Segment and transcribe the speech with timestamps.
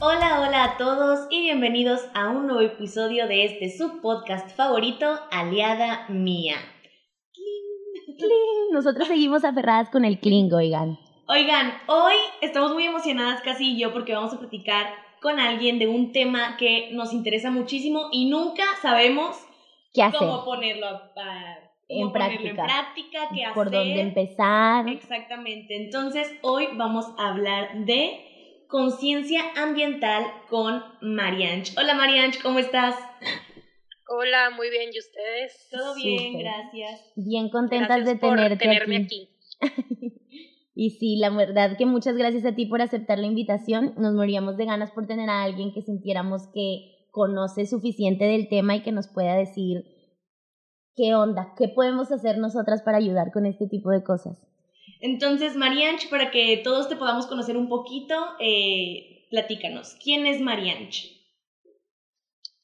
[0.00, 6.06] Hola, hola a todos y bienvenidos a un nuevo episodio de este subpodcast favorito, Aliada
[6.08, 6.56] Mía.
[7.34, 8.72] Cling.
[8.72, 10.98] Nosotros seguimos aferradas con el cling, oigan.
[11.28, 14.86] Oigan, hoy estamos muy emocionadas, casi yo, porque vamos a platicar
[15.20, 19.36] con alguien de un tema que nos interesa muchísimo y nunca sabemos
[19.92, 20.18] ¿Qué hacer?
[20.18, 21.58] cómo ponerlo a-
[21.88, 22.48] En práctica.
[22.50, 23.54] en práctica, qué hacer.
[23.54, 24.88] ¿Por dónde empezar?
[24.88, 25.76] Exactamente.
[25.84, 28.26] Entonces, hoy vamos a hablar de
[28.70, 31.76] conciencia ambiental con Marianch.
[31.76, 32.94] Hola Marianch, ¿cómo estás?
[34.08, 35.68] Hola, muy bien, ¿y ustedes?
[35.70, 37.12] Todo bien, gracias.
[37.16, 39.28] Bien contentas Gracias de por tenerte tenerme aquí.
[39.60, 40.16] aquí.
[40.72, 43.92] Y sí, la verdad que muchas gracias a ti por aceptar la invitación.
[43.98, 48.76] Nos moríamos de ganas por tener a alguien que sintiéramos que conoce suficiente del tema
[48.76, 49.84] y que nos pueda decir
[50.94, 54.38] qué onda, qué podemos hacer nosotras para ayudar con este tipo de cosas.
[55.00, 59.96] Entonces, Marianch, para que todos te podamos conocer un poquito, eh, platícanos.
[60.02, 61.06] ¿Quién es Marianch?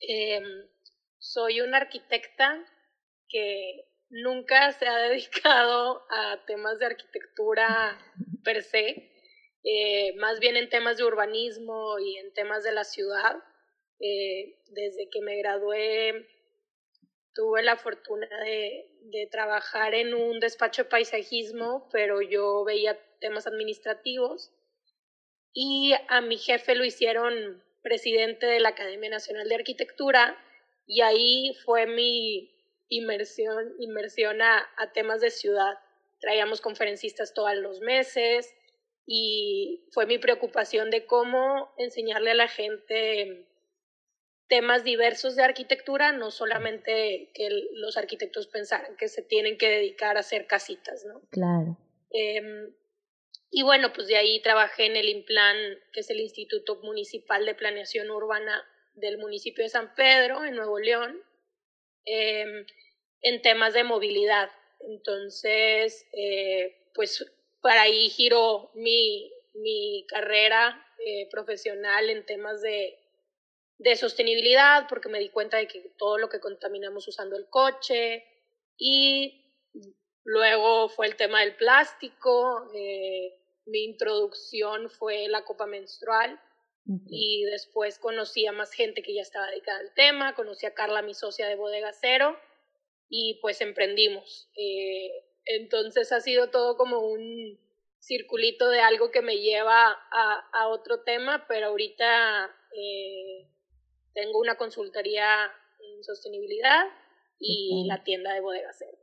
[0.00, 0.44] Em,
[1.18, 2.62] soy una arquitecta
[3.28, 7.98] que nunca se ha dedicado a temas de arquitectura
[8.44, 9.10] per se,
[9.64, 13.36] eh, más bien en temas de urbanismo y en temas de la ciudad.
[13.98, 16.28] Eh, desde que me gradué
[17.36, 24.52] tuve la fortuna de, trabajar en un despacho de paisajismo, pero yo veía temas administrativos
[25.52, 30.36] y a mi jefe lo hicieron presidente de la Academia Nacional de Arquitectura
[30.86, 32.52] y ahí fue mi
[32.88, 35.78] inmersión, a temas de ciudad.
[36.20, 38.52] Traíamos conferencistas todos los meses
[39.06, 43.46] y fue mi preocupación de cómo enseñarle a la gente
[44.48, 50.16] temas diversos de arquitectura, no solamente que los arquitectos pensaran que se tienen que dedicar
[50.16, 51.20] a hacer casitas, ¿no?
[51.30, 51.76] Claro.
[52.10, 52.72] Em,
[53.50, 55.56] y bueno, pues de ahí trabajé en el INPLAN,
[55.92, 60.78] que es el Instituto Municipal de Planeación Urbana del municipio de San Pedro, en Nuevo
[60.78, 61.22] León,
[62.04, 62.66] em,
[63.22, 64.50] en temas de movilidad.
[64.80, 67.24] Entonces, eh, pues
[67.60, 72.98] para ahí giró mi, mi carrera eh, profesional en temas de,
[73.78, 78.24] de sostenibilidad, porque me di cuenta de que todo lo que contaminamos usando el coche
[78.76, 79.46] y
[80.26, 83.32] Luego fue el tema del plástico, eh,
[83.64, 86.40] mi introducción fue la copa menstrual
[87.08, 91.02] y después conocí a más gente que ya estaba dedicada al tema, conocí a Carla,
[91.02, 92.36] mi socia de Bodega Cero,
[93.08, 94.50] y pues emprendimos.
[94.56, 95.12] Eh,
[95.44, 97.60] entonces ha sido todo como un
[98.00, 103.48] circulito de algo que me lleva a, a otro tema, pero ahorita eh,
[104.16, 105.26] tengo una consultoría
[105.78, 106.84] en sostenibilidad
[107.38, 108.96] y la tienda de Bodega Cero.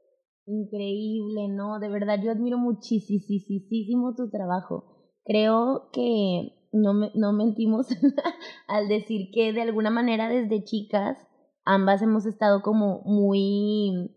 [0.45, 1.79] Increíble, ¿no?
[1.79, 5.13] De verdad, yo admiro muchísimo tu trabajo.
[5.23, 7.87] Creo que no, me- no mentimos
[8.67, 11.17] al decir que de alguna manera desde chicas
[11.63, 14.11] ambas hemos estado como muy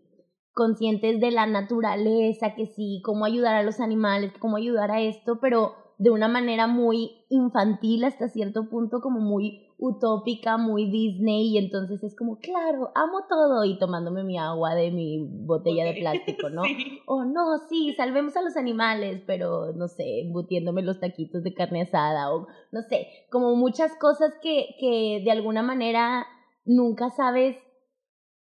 [0.53, 5.39] conscientes de la naturaleza, que sí, cómo ayudar a los animales, cómo ayudar a esto,
[5.39, 11.57] pero de una manera muy infantil hasta cierto punto, como muy utópica, muy Disney, y
[11.59, 16.49] entonces es como, claro, amo todo, y tomándome mi agua de mi botella de plástico,
[16.49, 16.63] ¿no?
[16.63, 16.99] Sí.
[17.05, 21.83] Oh, no, sí, salvemos a los animales, pero no sé, embutiéndome los taquitos de carne
[21.83, 26.25] asada, o no sé, como muchas cosas que, que de alguna manera
[26.65, 27.55] nunca sabes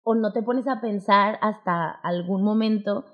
[0.04, 3.06] o no te pones a pensar hasta algún momento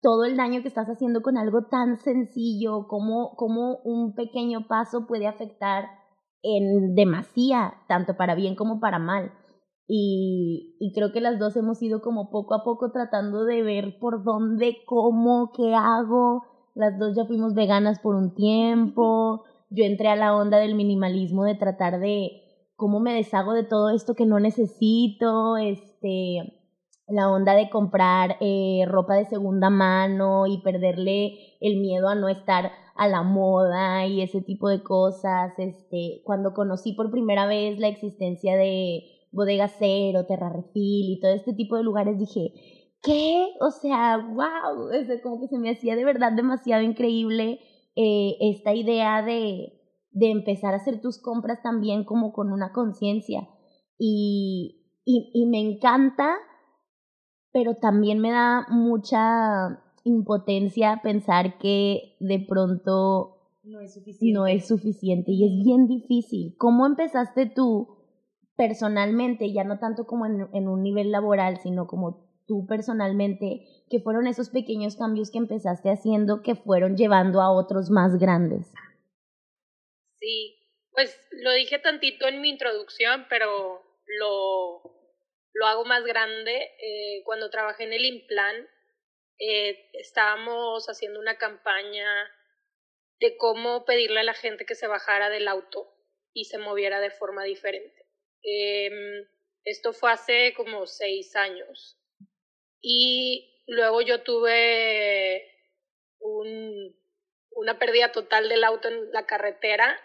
[0.00, 5.06] todo el daño que estás haciendo con algo tan sencillo, como, como un pequeño paso
[5.06, 5.97] puede afectar
[6.42, 9.32] en demasía, tanto para bien como para mal.
[9.86, 13.98] Y, y creo que las dos hemos ido como poco a poco tratando de ver
[13.98, 16.42] por dónde, cómo, qué hago.
[16.74, 19.44] Las dos ya fuimos veganas por un tiempo.
[19.70, 22.42] Yo entré a la onda del minimalismo, de tratar de
[22.76, 26.58] cómo me deshago de todo esto que no necesito, este,
[27.08, 32.28] la onda de comprar eh, ropa de segunda mano y perderle el miedo a no
[32.28, 35.52] estar a la moda y ese tipo de cosas.
[35.56, 41.32] Este, cuando conocí por primera vez la existencia de Bodega Cero, Terra Refil y todo
[41.32, 42.52] este tipo de lugares, dije,
[43.02, 43.46] ¿qué?
[43.60, 47.60] O sea, wow, o sea, como que se me hacía de verdad demasiado increíble
[47.94, 49.80] eh, esta idea de,
[50.10, 53.48] de empezar a hacer tus compras también como con una conciencia.
[53.96, 56.36] Y, y, y me encanta,
[57.52, 64.34] pero también me da mucha impotencia pensar que de pronto No es suficiente.
[64.34, 66.54] no es suficiente y es bien difícil.
[66.58, 67.96] ¿Cómo empezaste tú
[68.56, 74.00] personalmente, ya no tanto como en, en un nivel laboral, sino como tú personalmente, que
[74.00, 78.72] fueron esos pequeños cambios que empezaste haciendo que fueron llevando a otros más grandes?
[80.18, 80.56] Sí,
[80.92, 83.82] Pues lo dije tantito en mi introducción, pero
[84.18, 84.82] lo,
[85.54, 86.54] lo hago más grande.
[86.82, 88.56] Eh, cuando trabajé en el Implan,
[89.38, 92.08] eh, estábamos haciendo una campaña
[93.20, 95.92] de cómo pedirle a la gente que se bajara del auto
[96.32, 98.06] y se moviera de forma diferente.
[98.42, 99.26] Em,
[99.64, 101.98] esto fue hace como seis años.
[102.80, 105.44] Y luego yo tuve
[106.20, 106.96] un,
[107.50, 110.00] una pérdida total del auto en la carretera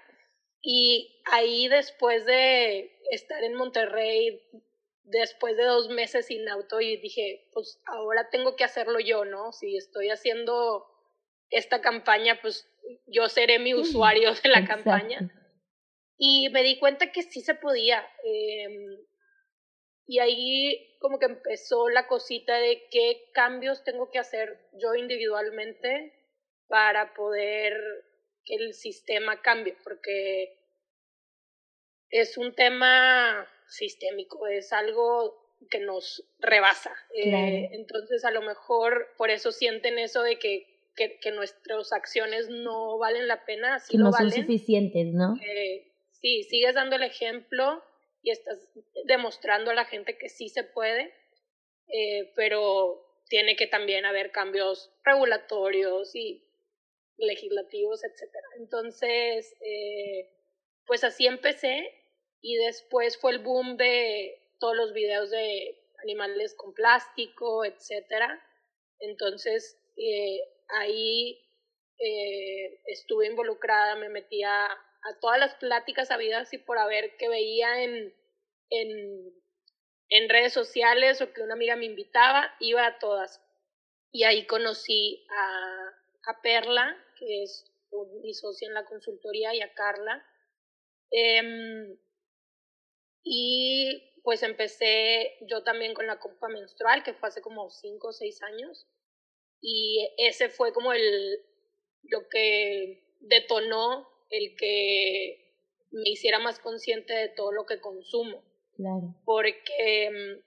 [0.61, 4.41] y ahí después de estar en Monterrey,
[5.03, 9.51] después de dos meses sin auto, y dije, pues ahora tengo que hacerlo yo, ¿no?
[9.51, 10.85] Si estoy haciendo
[11.49, 12.69] esta campaña, pues
[13.07, 15.31] yo seré mi usuario de la campaña.
[16.17, 18.05] Y me di cuenta que sí se podía.
[18.23, 18.97] Em,
[20.05, 26.13] y ahí como que empezó la cosita de qué cambios tengo que hacer yo individualmente
[26.67, 27.73] para poder
[28.45, 30.62] que el sistema cambie, porque
[32.13, 35.35] es un tema sistémico, es algo
[35.71, 36.93] que nos rebasa.
[37.15, 42.49] Eh, entonces, a lo mejor por eso sienten eso de que, que, que nuestras acciones
[42.49, 43.81] no valen la pena.
[43.89, 45.33] que no son suficientes, ¿no?
[46.11, 47.83] sí, sigues dando el ejemplo
[48.21, 48.59] y estás
[49.05, 51.11] demostrando a la gente que sí se puede,
[51.87, 56.45] eh, pero tiene que también haber cambios regulatorios y
[57.17, 58.47] legislativos, etcétera.
[58.59, 60.29] Entonces, eh,
[60.85, 62.02] pues así empecé
[62.43, 68.37] y después fue el boom de todos los videos de animales con plástico, etcétera.
[68.99, 71.41] Entonces, eh, ahí
[71.97, 77.81] eh, estuve involucrada, me metía a todas las pláticas habidas y por haber que veía
[77.81, 78.13] en,
[78.69, 79.33] en,
[80.09, 83.41] en redes sociales o que una amiga me invitaba, iba a todas.
[84.11, 87.71] Y ahí conocí a, a Perla, que es
[88.21, 90.25] mi socia en la consultoría, y a Carla.
[91.09, 91.97] Eh,
[93.23, 98.13] y pues empecé yo también con la copa menstrual, que fue hace como cinco o
[98.13, 98.87] seis años.
[99.61, 101.39] Y ese fue como el,
[102.03, 105.53] lo que detonó el que
[105.91, 108.43] me hiciera más consciente de todo lo que consumo.
[108.75, 109.13] Claro.
[109.25, 110.41] Porque mm,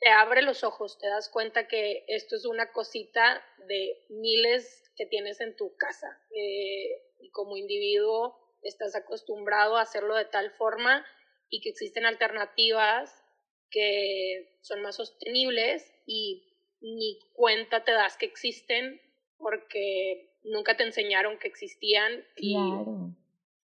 [0.00, 5.06] te abre los ojos, te das cuenta que esto es una cosita de miles que
[5.06, 6.08] tienes en tu casa.
[6.34, 11.04] Eh, y como individuo estás acostumbrado a hacerlo de tal forma
[11.50, 13.24] y que existen alternativas
[13.70, 16.42] que son más sostenibles y
[16.80, 19.00] ni cuenta te das que existen
[19.36, 22.56] porque nunca te enseñaron que existían y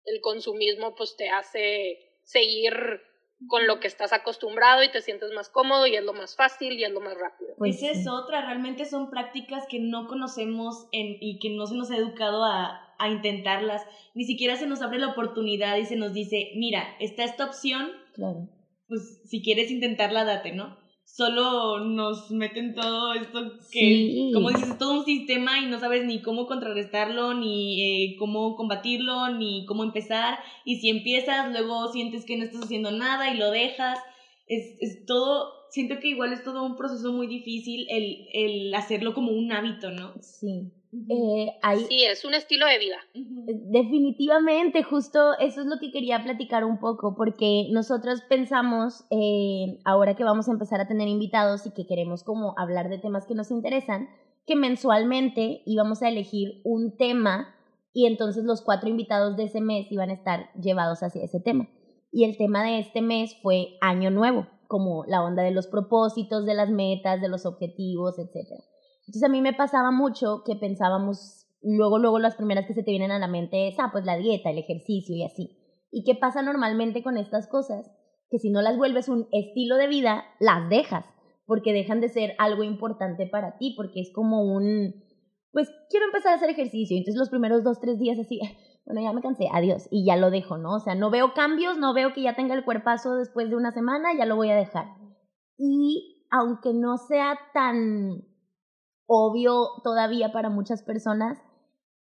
[0.04, 2.74] el consumismo pues te hace seguir
[3.48, 6.72] con lo que estás acostumbrado y te sientes más cómodo y es lo más fácil
[6.72, 7.54] y es lo más rápido.
[7.58, 11.74] Pues Esa es otra, realmente son prácticas que no conocemos en, y que no se
[11.74, 13.82] nos ha educado a, a intentarlas,
[14.14, 17.90] ni siquiera se nos abre la oportunidad y se nos dice, mira, está esta opción,
[18.14, 18.48] claro.
[18.88, 20.76] pues si quieres intentarla, date, ¿no?
[21.04, 26.04] Solo nos meten todo esto que, como dices, es todo un sistema y no sabes
[26.04, 30.38] ni cómo contrarrestarlo, ni eh, cómo combatirlo, ni cómo empezar.
[30.64, 34.00] Y si empiezas, luego sientes que no estás haciendo nada y lo dejas.
[34.48, 39.14] Es, es todo, siento que igual es todo un proceso muy difícil el, el hacerlo
[39.14, 40.12] como un hábito, ¿no?
[40.20, 40.72] Sí.
[40.92, 41.52] Eh,
[41.88, 42.96] sí, es un estilo de vida.
[43.12, 50.14] Definitivamente, justo eso es lo que quería platicar un poco, porque nosotros pensamos, eh, ahora
[50.14, 53.34] que vamos a empezar a tener invitados y que queremos como hablar de temas que
[53.34, 54.08] nos interesan,
[54.46, 57.55] que mensualmente íbamos a elegir un tema
[57.93, 61.69] y entonces los cuatro invitados de ese mes iban a estar llevados hacia ese tema.
[62.12, 66.46] Y el tema de este mes fue Año Nuevo, como la onda de los propósitos,
[66.46, 68.62] de las metas, de los objetivos, etcétera.
[69.06, 72.91] Entonces a mí me pasaba mucho que pensábamos, luego, luego las primeras que se te
[72.91, 75.56] vienen a la mente es, ah, pues la dieta, el ejercicio y así.
[75.93, 77.91] ¿Y qué pasa normalmente con estas cosas?
[78.31, 81.05] Que si no las vuelves un estilo de vida, las dejas,
[81.46, 85.05] porque dejan de ser algo importante para ti, porque es como un,
[85.53, 88.41] pues quiero empezar a hacer ejercicio, entonces los primeros dos, tres días así,
[88.84, 90.75] bueno, ya me cansé, adiós, y ya lo dejo, ¿no?
[90.75, 93.70] O sea, no veo cambios, no veo que ya tenga el cuerpazo después de una
[93.70, 94.86] semana, ya lo voy a dejar.
[95.56, 98.25] Y aunque no sea tan
[99.06, 101.39] obvio todavía para muchas personas,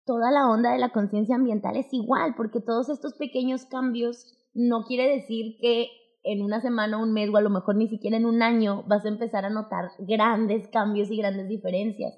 [0.05, 4.85] toda la onda de la conciencia ambiental es igual, porque todos estos pequeños cambios no
[4.85, 5.89] quiere decir que
[6.23, 9.05] en una semana, un mes o a lo mejor ni siquiera en un año vas
[9.05, 12.13] a empezar a notar grandes cambios y grandes diferencias,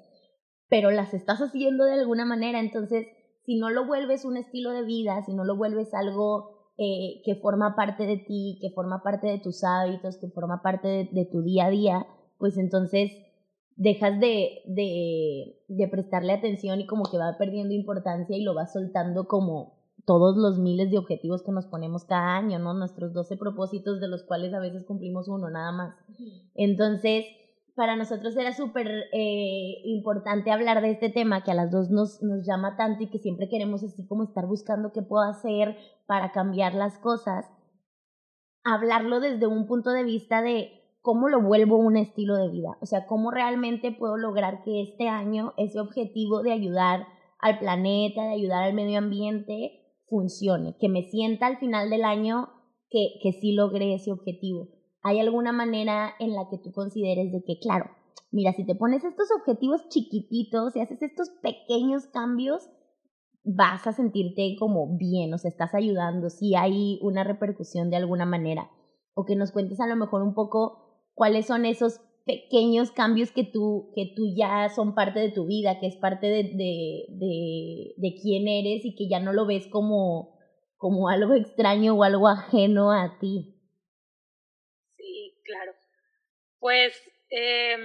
[0.68, 3.06] pero las estás haciendo de alguna manera, entonces
[3.44, 7.34] si no lo vuelves un estilo de vida, si no lo vuelves algo eh, que
[7.36, 11.42] forma parte de ti, que forma parte de tus hábitos, que forma parte de tu
[11.42, 12.06] día a día,
[12.38, 13.10] pues entonces
[13.78, 18.72] dejas de, de, de, prestarle atención y como que va perdiendo importancia y lo vas
[18.72, 22.74] soltando como todos los miles de objetivos que nos ponemos cada año, ¿no?
[22.74, 25.94] Nuestros 12 propósitos de los cuales a veces cumplimos uno nada más.
[26.56, 27.24] Entonces,
[27.76, 32.20] para nosotros era súper eh, importante hablar de este tema que a las dos nos,
[32.20, 36.32] nos llama tanto y que siempre queremos así como estar buscando qué puedo hacer para
[36.32, 37.46] cambiar las cosas.
[38.64, 40.77] Hablarlo desde un punto de vista de
[41.08, 45.08] cómo lo vuelvo un estilo de vida, o sea, cómo realmente puedo lograr que este
[45.08, 47.06] año ese objetivo de ayudar
[47.38, 52.50] al planeta, de ayudar al medio ambiente, funcione, que me sienta al final del año
[52.90, 54.68] que, que sí logré ese objetivo.
[55.00, 57.86] ¿Hay alguna manera en la que tú consideres de que, claro,
[58.30, 62.68] mira, si te pones estos objetivos chiquititos y haces estos pequeños cambios,
[63.44, 68.26] vas a sentirte como bien, o sea, estás ayudando, si hay una repercusión de alguna
[68.26, 68.70] manera?
[69.14, 70.84] O que nos cuentes a lo mejor un poco
[71.18, 75.80] cuáles son esos pequeños cambios que tú, que tú ya son parte de tu vida,
[75.80, 79.66] que es parte de, de, de, de quién eres y que ya no lo ves
[79.66, 80.38] como,
[80.76, 83.56] como algo extraño o algo ajeno a ti.
[84.96, 85.72] Sí, claro.
[86.60, 86.94] Pues
[87.30, 87.76] eh,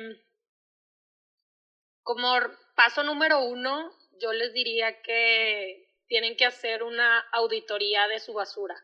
[2.04, 2.28] como
[2.76, 3.90] paso número uno,
[4.22, 8.76] yo les diría que tienen que hacer una auditoría de su basura.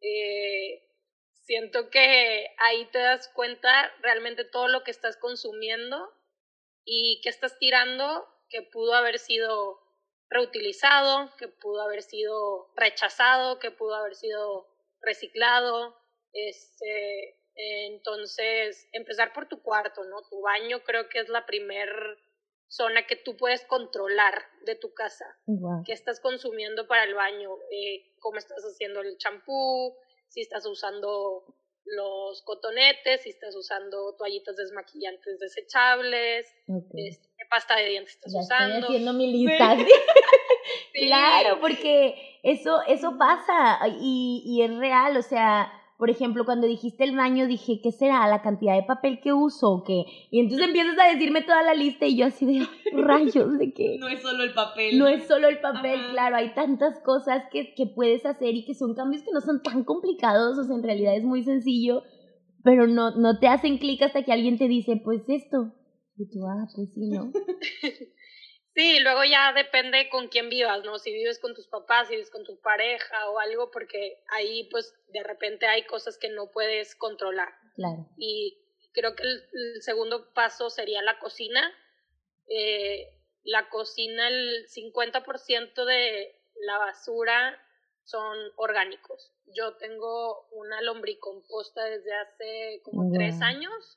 [0.00, 0.85] Eh,
[1.46, 3.70] Siento que ahí te das cuenta
[4.02, 6.12] realmente todo lo que estás consumiendo
[6.84, 9.80] y que estás tirando que pudo haber sido
[10.28, 14.66] reutilizado, que pudo haber sido rechazado, que pudo haber sido
[15.00, 15.96] reciclado.
[16.32, 20.22] Este, entonces, empezar por tu cuarto, ¿no?
[20.28, 21.88] Tu baño creo que es la primer
[22.66, 25.38] zona que tú puedes controlar de tu casa.
[25.84, 27.56] ¿Qué estás consumiendo para el baño?
[27.70, 29.96] Eh, ¿Cómo estás haciendo el champú?
[30.28, 31.44] Si estás usando
[31.84, 36.46] los cotonetes, si estás usando toallitas desmaquillantes desechables,
[36.94, 38.74] este, qué pasta de dientes estás usando.
[38.74, 39.76] Estoy haciendo mi lista.
[40.92, 47.04] Claro, porque eso, eso pasa y, y es real, o sea, por ejemplo, cuando dijiste
[47.04, 48.26] el baño, dije, ¿qué será?
[48.28, 50.04] ¿La cantidad de papel que uso o qué?
[50.30, 53.96] Y entonces empiezas a decirme toda la lista y yo así de rayos de qué.
[54.00, 54.98] No es solo el papel.
[54.98, 58.74] No es solo el papel, claro, hay tantas cosas que, que puedes hacer y que
[58.74, 62.02] son cambios que no son tan complicados, o sea, en realidad es muy sencillo,
[62.62, 65.72] pero no, no te hacen clic hasta que alguien te dice, pues esto.
[66.18, 67.30] Y tú, ah, pues sí, ¿no?
[68.76, 70.98] Sí, luego ya depende con quién vivas, ¿no?
[70.98, 74.94] Si vives con tus papás, si vives con tu pareja o algo, porque ahí pues
[75.08, 77.54] de repente hay cosas que no puedes controlar.
[77.74, 78.06] Claro.
[78.18, 78.58] Y
[78.92, 81.72] creo que el, segundo paso sería la cocina.
[82.48, 87.58] Eh, la cocina, el 50% de la basura
[88.04, 89.32] son orgánicos.
[89.46, 93.96] Yo tengo una lombricomposta desde hace como tres años,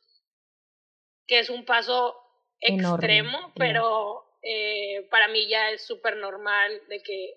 [1.27, 2.15] que es un paso
[2.61, 7.33] extremo, pero eh, para mí ya es súper normal de que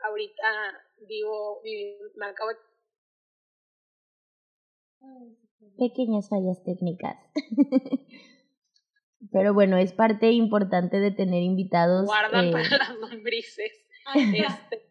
[0.00, 1.62] ahorita vivo,
[2.16, 2.56] me acabo de...
[5.78, 7.16] Pequeñas fallas técnicas.
[9.30, 12.06] Pero bueno, es parte importante de tener invitados.
[12.06, 13.72] Guarda para eh, las lombrices.
[14.14, 14.82] Este,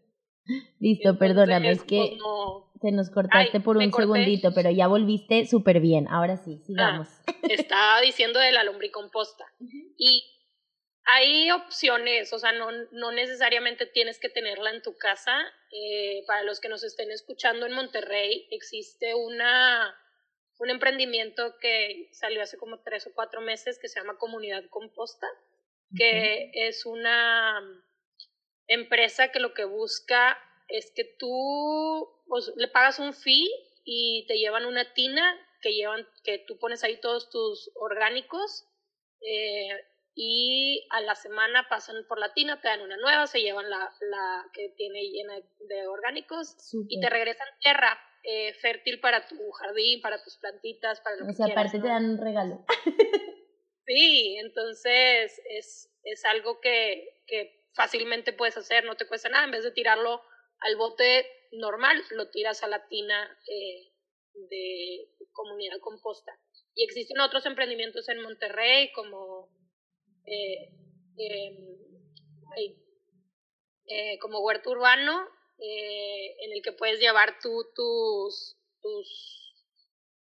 [0.79, 5.79] Listo, perdóname, es que pues te nos cortaste por un segundito, pero ya volviste súper
[5.79, 6.08] bien.
[6.08, 7.08] Ahora sí, ah, sigamos.
[7.43, 9.46] estaba diciendo de la lombricomposta.
[9.98, 10.24] Y
[11.05, 15.41] hay opciones, o sea, no, no necesariamente tienes que tenerla en tu casa.
[15.72, 19.96] Eh, para los que nos estén escuchando en Monterrey, existe una,
[20.60, 25.27] un emprendimiento que salió hace como tres o cuatro meses que se llama Comunidad Composta,
[25.96, 27.60] que es una
[28.67, 30.38] empresa que lo que busca
[30.70, 33.50] es que tú pues, le pagas un fee
[33.84, 38.65] y te llevan una tina que llevan que tú pones ahí todos tus orgánicos
[39.22, 39.70] eh,
[40.15, 43.91] y a la semana pasan por la tina, te dan una nueva, se llevan la,
[44.01, 46.55] la que tiene llena de orgánicos
[46.89, 51.33] y te regresan tierra eh, fértil para tu jardín, para tus plantitas, para lo o
[51.33, 52.65] sea, aparte te dan un regalo.
[53.87, 59.51] sí, entonces es, es algo que, que fácilmente puedes hacer, no te cuesta nada, en
[59.51, 60.21] vez de tirarlo
[60.59, 63.91] al bote normal, lo tiras a la tina eh,
[64.49, 66.37] de comunidad composta.
[66.75, 69.49] Y existen otros emprendimientos en Monterrey como
[70.25, 70.69] eh,
[71.17, 71.77] em,
[73.87, 79.55] eh, como huerto urbano eh, en el que puedes llevar tú tus, tus,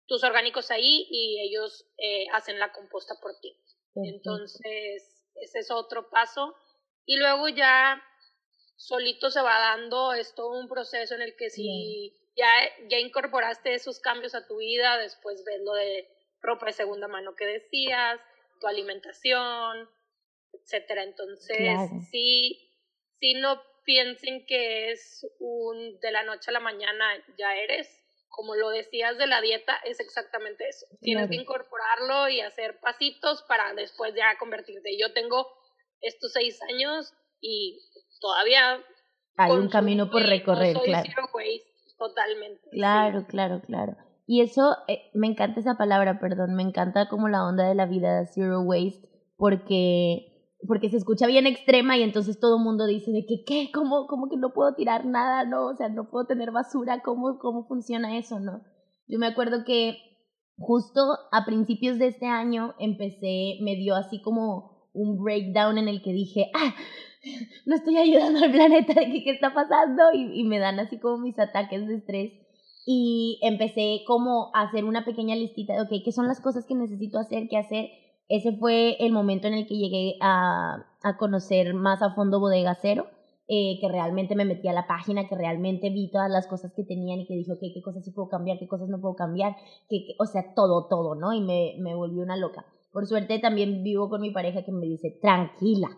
[0.08, 1.86] tus orgánicos ahí y ellos
[2.34, 3.58] hacen la composta por ti.
[3.96, 6.56] Entonces, ese es otro paso.
[7.06, 8.02] Y luego ya
[8.76, 12.48] solito se va dando, es todo un proceso en el que si ya,
[12.90, 16.08] ya incorporaste esos cambios a tu vida, después ves lo de
[16.42, 18.20] ropa de segunda mano que decías,
[18.68, 19.90] alimentación,
[20.52, 21.04] etcétera.
[21.04, 21.78] Entonces,
[22.12, 22.70] sí,
[23.20, 27.06] sí no piensen que es un de la noche a la mañana
[27.38, 28.00] ya eres.
[28.30, 30.88] Como lo decías de la dieta, es exactamente eso.
[31.02, 34.98] Tienes que incorporarlo y hacer pasitos para después ya convertirte.
[34.98, 35.48] Yo tengo
[36.02, 37.80] estos seis años y
[38.20, 38.84] todavía
[39.38, 41.10] hay un camino por recorrer, claro.
[41.98, 42.70] totalmente.
[42.72, 43.96] Claro, claro, claro.
[44.26, 47.86] Y eso, eh, me encanta esa palabra, perdón, me encanta como la onda de la
[47.86, 50.30] vida zero waste, porque
[50.68, 53.70] porque se escucha bien extrema y entonces todo el mundo dice de que, ¿qué?
[53.74, 55.46] ¿Cómo, ¿Cómo que no puedo tirar nada?
[55.46, 58.40] No, o sea, no puedo tener basura, ¿cómo, cómo funciona eso?
[58.40, 58.62] No.
[59.08, 59.98] Yo me acuerdo que
[60.58, 61.02] justo
[61.32, 66.14] a principios de este año empecé, me dio así como un breakdown en el que
[66.14, 66.74] dije, ah,
[67.66, 70.04] no estoy ayudando al planeta, que qué está pasando?
[70.14, 72.43] Y, y me dan así como mis ataques de estrés.
[72.86, 76.76] Y empecé como a hacer una pequeña listita de, ok, ¿qué son las cosas que
[76.76, 77.90] necesito hacer, qué hacer?
[78.30, 82.76] ese fue el momento en el que llegué a, a conocer más a fondo Bodega
[82.82, 83.08] Cero,
[83.48, 86.84] eh, que realmente me metí a la página, que realmente vi todas las cosas que
[86.84, 89.56] tenían y que dije, ok, qué cosas sí puedo cambiar, qué cosas no puedo cambiar,
[89.90, 91.34] que, o sea, todo, todo, ¿no?
[91.34, 92.66] Y me, me volví una loca.
[92.92, 95.90] Por suerte también vivo con mi pareja que me dice, tranquila,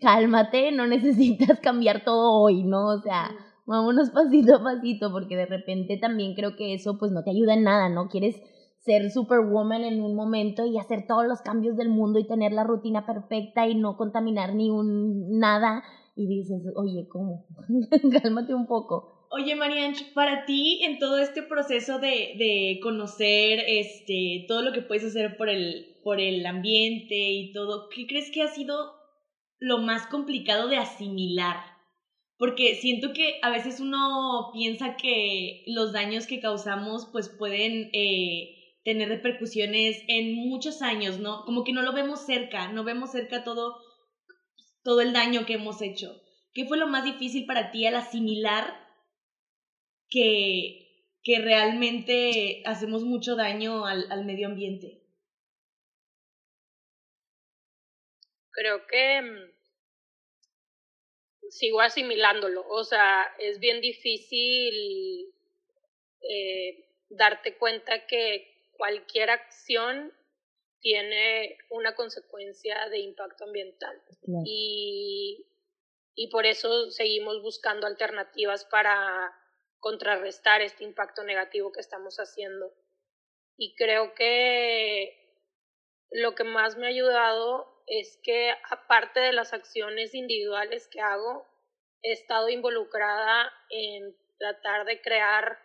[0.00, 2.88] cálmate, no necesitas cambiar todo hoy, ¿no?
[2.88, 3.30] O sea,
[3.66, 7.54] vámonos pasito a pasito, porque de repente también creo que eso pues no te ayuda
[7.54, 8.08] en nada, ¿no?
[8.08, 8.40] Quieres
[8.78, 12.64] ser superwoman en un momento y hacer todos los cambios del mundo y tener la
[12.64, 15.84] rutina perfecta y no contaminar ni un nada
[16.16, 17.46] y dices, oye, ¿cómo?
[18.22, 19.28] Cálmate un poco.
[19.30, 24.82] Oye, Marianch, para ti en todo este proceso de, de conocer este, todo lo que
[24.82, 28.92] puedes hacer por el, por el ambiente y todo, ¿qué crees que ha sido
[29.58, 31.71] lo más complicado de asimilar?
[32.38, 37.90] Porque siento que a veces uno piensa que los daños que causamos pues pueden...
[37.92, 41.44] Eh, tener repercusiones en muchos años, ¿no?
[41.44, 43.80] Como que no lo vemos cerca, no vemos cerca todo,
[44.82, 46.20] todo el daño que hemos hecho.
[46.52, 48.76] ¿Qué fue lo más difícil para ti al asimilar
[50.08, 55.00] que, que realmente hacemos mucho daño al, al medio ambiente?
[58.50, 59.51] Creo que mm,
[61.52, 65.34] sigo asimilándolo, o sea, es bien difícil
[66.22, 70.14] eh, darte cuenta que cualquier acción
[70.80, 74.02] tiene una consecuencia de impacto ambiental.
[74.46, 75.46] Y,
[76.14, 79.30] y por eso seguimos buscando alternativas para
[79.78, 82.72] contrarrestar este impacto negativo que estamos haciendo.
[83.58, 85.36] Y creo que
[86.10, 91.46] lo que más me ha ayudado es que aparte de las acciones individuales que hago,
[92.02, 95.58] he estado involucrada en tratar de crear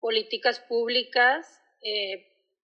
[0.00, 2.26] políticas públicas eh,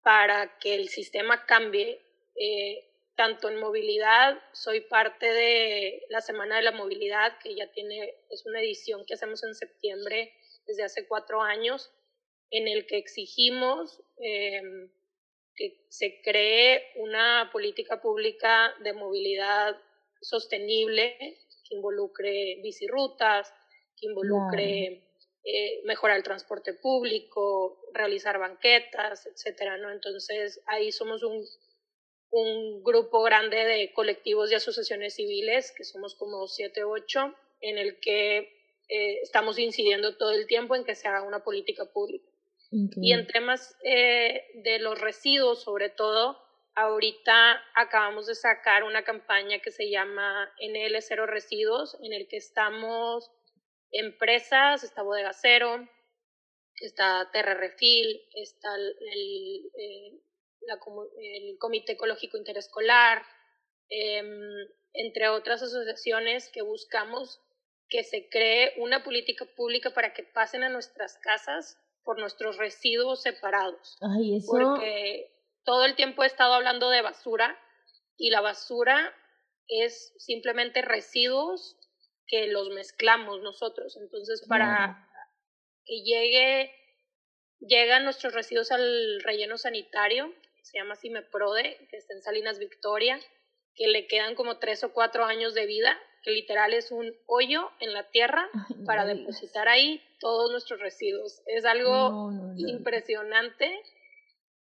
[0.02, 2.00] para que el sistema cambie.
[2.34, 8.14] Eh, tanto en movilidad, soy parte de la Semana de la Movilidad, que ya tiene,
[8.30, 10.32] es una edición que hacemos en septiembre
[10.66, 11.92] desde hace cuatro años,
[12.50, 14.62] en el que exigimos eh,
[15.54, 19.76] que se cree una política pública de movilidad
[20.20, 21.16] sostenible
[21.68, 23.52] que involucre bicirutas,
[23.96, 25.10] que involucre
[25.44, 29.90] eh, mejorar el transporte público, realizar banquetas, etcétera, ¿no?
[29.90, 31.44] Entonces, ahí somos un,
[32.30, 38.00] un grupo grande de colectivos y asociaciones civiles, que somos como siete, ocho, en el
[38.00, 38.38] que
[38.88, 42.29] eh, estamos incidiendo todo el tiempo en que se haga una política pública.
[42.70, 46.38] Y en temas eh, de los residuos, sobre todo,
[46.76, 52.36] ahorita acabamos de sacar una campaña que se llama NL Cero Residuos, en el que
[52.36, 53.30] estamos
[53.90, 55.88] empresas, está Bodega Cero,
[56.76, 60.20] está Terra Refil, está el, eh,
[61.18, 63.24] el Comité Ecológico Interescolar,
[63.88, 67.40] em, entre otras asociaciones que buscamos
[67.88, 73.22] que se cree una política pública para que pasen a nuestras casas por nuestros residuos
[73.22, 73.96] separados.
[74.00, 74.50] Ay, eso...
[74.50, 75.32] Porque
[75.64, 77.58] todo el tiempo he estado hablando de basura
[78.16, 79.14] y la basura
[79.68, 81.76] es simplemente residuos
[82.26, 83.96] que los mezclamos nosotros.
[83.96, 85.08] Entonces, para
[85.84, 86.72] que llegue,
[87.60, 90.32] llegan nuestros residuos al relleno sanitario,
[90.62, 93.18] se llama Cimeprode, que está en Salinas Victoria,
[93.74, 97.70] que le quedan como tres o cuatro años de vida, que literal es un hoyo
[97.80, 98.48] en la tierra
[98.84, 101.42] para depositar ahí todos nuestros residuos.
[101.46, 103.80] Es algo impresionante.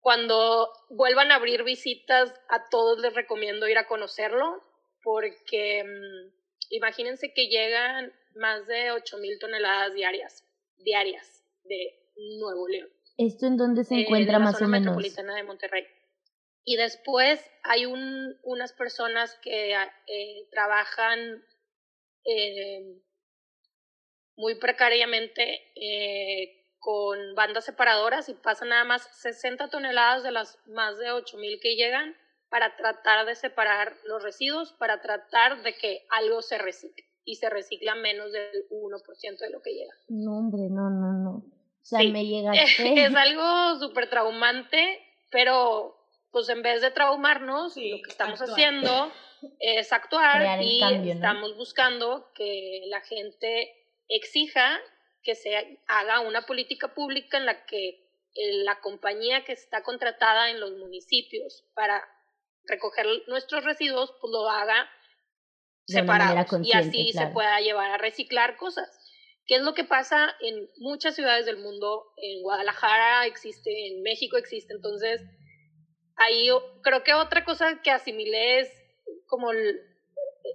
[0.01, 4.63] Cuando vuelvan a abrir visitas, a todos les recomiendo ir a conocerlo,
[5.03, 6.33] porque mm,
[6.71, 10.45] imagínense que llegan más de 8 mil toneladas diarias,
[10.79, 12.01] diarias de
[12.39, 12.89] Nuevo León.
[13.17, 14.97] ¿Esto en dónde se encuentra más zona o menos?
[14.97, 15.85] metropolitana de Monterrey.
[16.65, 21.45] Y después hay un, unas personas que eh, trabajan
[24.37, 30.99] muy precariamente eh, con bandas separadoras y pasan nada más 60 toneladas de las más
[30.99, 32.17] de 8.000 que llegan
[32.49, 37.51] para tratar de separar los residuos, para tratar de que algo se recicle y se
[37.51, 39.95] recicla menos del 1% de lo que llega.
[40.09, 41.31] No, hombre, no, no, no.
[41.37, 43.05] O sea, me llegaste.
[43.05, 44.99] Es algo súper traumante,
[45.31, 46.00] pero
[46.31, 49.13] pues en vez de traumarnos, lo que estamos haciendo
[49.61, 53.75] es actuar y estamos buscando que la gente
[54.09, 54.79] exija
[55.23, 58.07] que se haga una política pública en la que
[58.65, 62.03] la compañía que está contratada en los municipios para
[62.65, 64.89] recoger nuestros residuos, pues lo haga
[65.87, 68.89] separados y así se pueda llevar a reciclar cosas.
[69.47, 72.13] ¿Qué es lo que pasa en muchas ciudades del mundo?
[72.17, 75.23] En Guadalajara existe, en México existe, entonces
[76.21, 76.49] ahí
[76.83, 78.71] creo que otra cosa que asimilé es
[79.27, 79.51] como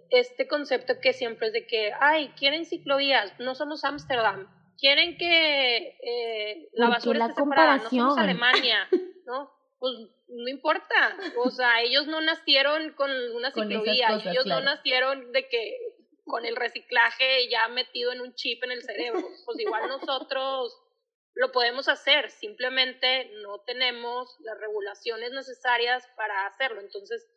[0.10, 4.48] este concepto que siempre es de que, ay, quieren ciclovías, no somos Ámsterdam,
[4.78, 8.88] quieren que eh, la basura esté separada, no somos Alemania,
[9.26, 9.52] ¿no?
[9.80, 9.94] Pues
[10.28, 15.78] no importa, o sea, ellos no nacieron con una ciclovía, ellos no nacieron de que
[16.26, 20.76] con el reciclaje ya metido en un chip en el cerebro, pues igual nosotros
[21.36, 27.28] lo podemos hacer, simplemente no tenemos las regulaciones necesarias para hacerlo, entonces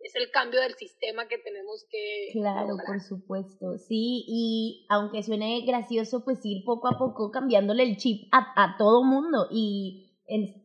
[0.00, 2.28] es el cambio del sistema que tenemos que...
[2.32, 7.96] Claro, por supuesto, sí, y aunque suene gracioso, pues ir poco a poco cambiándole el
[7.96, 10.04] chip a, a todo mundo y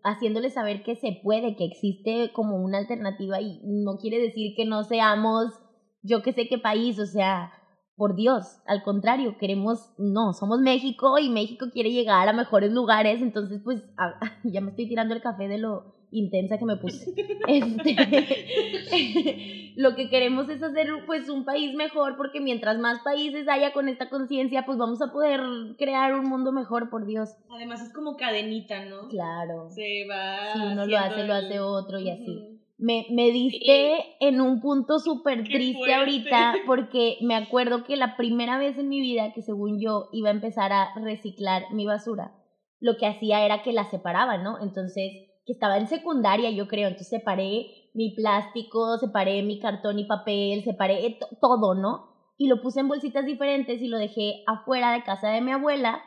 [0.03, 4.65] haciéndole saber que se puede, que existe como una alternativa y no quiere decir que
[4.65, 5.53] no seamos
[6.03, 7.51] yo que sé qué país, o sea,
[7.95, 13.21] por Dios, al contrario, queremos, no, somos México y México quiere llegar a mejores lugares,
[13.21, 13.83] entonces pues
[14.43, 17.13] ya me estoy tirando el café de lo intensa que me puse.
[17.45, 17.95] Este,
[19.75, 23.89] lo que queremos es hacer pues un país mejor porque mientras más países haya con
[23.89, 25.41] esta conciencia, pues vamos a poder
[25.77, 27.35] crear un mundo mejor, por Dios.
[27.51, 29.09] Además es como cadenita, ¿no?
[29.09, 29.69] Claro.
[29.71, 30.53] Se va.
[30.53, 32.62] Si uno lo hace, lo hace otro y así.
[32.83, 38.57] Me, me diste en un punto súper triste ahorita porque me acuerdo que la primera
[38.57, 42.35] vez en mi vida que según yo iba a empezar a reciclar mi basura,
[42.81, 44.61] lo que hacía era que la separaba, ¿no?
[44.61, 45.13] Entonces,
[45.45, 50.65] que estaba en secundaria yo creo, entonces separé mi plástico, separé mi cartón y papel,
[50.65, 52.09] separé todo, ¿no?
[52.37, 56.03] Y lo puse en bolsitas diferentes y lo dejé afuera de casa de mi abuela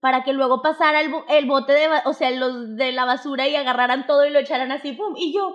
[0.00, 3.56] para que luego pasara el, el bote de, o sea, los de la basura y
[3.56, 5.14] agarraran todo y lo echaran así, ¡pum!
[5.16, 5.54] Y yo,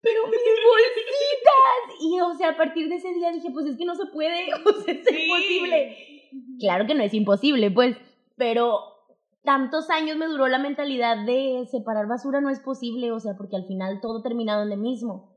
[0.00, 2.00] pero mis bolsitas.
[2.00, 4.52] Y o sea, a partir de ese día dije, pues es que no se puede,
[4.64, 5.96] o sea, es imposible.
[6.58, 7.96] Claro que no es imposible, pues,
[8.36, 8.80] pero
[9.42, 13.56] tantos años me duró la mentalidad de separar basura no es posible, o sea, porque
[13.56, 15.36] al final todo termina donde mismo.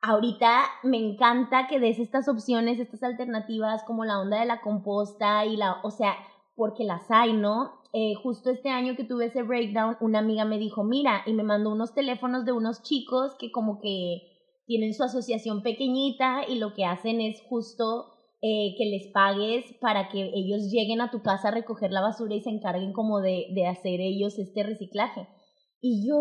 [0.00, 5.44] Ahorita me encanta que des estas opciones, estas alternativas como la onda de la composta
[5.44, 6.14] y la, o sea,
[6.54, 7.77] porque las hay, ¿no?
[7.92, 11.42] Eh, justo este año que tuve ese breakdown, una amiga me dijo, mira, y me
[11.42, 14.22] mandó unos teléfonos de unos chicos que como que
[14.66, 20.10] tienen su asociación pequeñita y lo que hacen es justo eh, que les pagues para
[20.10, 23.46] que ellos lleguen a tu casa a recoger la basura y se encarguen como de,
[23.54, 25.26] de hacer ellos este reciclaje.
[25.80, 26.20] Y yo,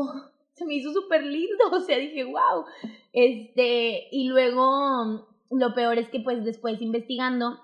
[0.53, 2.63] se me hizo súper lindo, o sea, dije, wow.
[3.11, 7.59] Este, y luego, lo peor es que pues después investigando,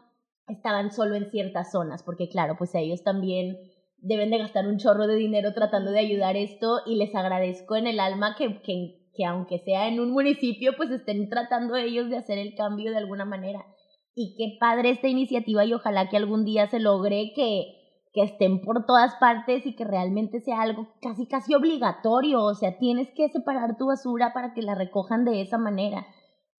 [0.48, 3.58] estaban solo en ciertas zonas, porque claro, pues ellos también
[4.04, 7.88] deben de gastar un chorro de dinero tratando de ayudar esto y les agradezco en
[7.88, 12.18] el alma que, que, que aunque sea en un municipio, pues estén tratando ellos de
[12.18, 13.66] hacer el cambio de alguna manera.
[14.14, 18.62] Y qué padre esta iniciativa y ojalá que algún día se logre que, que estén
[18.62, 23.30] por todas partes y que realmente sea algo casi casi obligatorio, o sea, tienes que
[23.30, 26.06] separar tu basura para que la recojan de esa manera.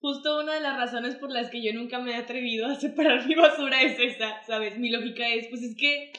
[0.00, 3.24] Justo una de las razones por las que yo nunca me he atrevido a separar
[3.28, 4.78] mi basura es esa, ¿sabes?
[4.78, 6.10] Mi lógica es, pues es que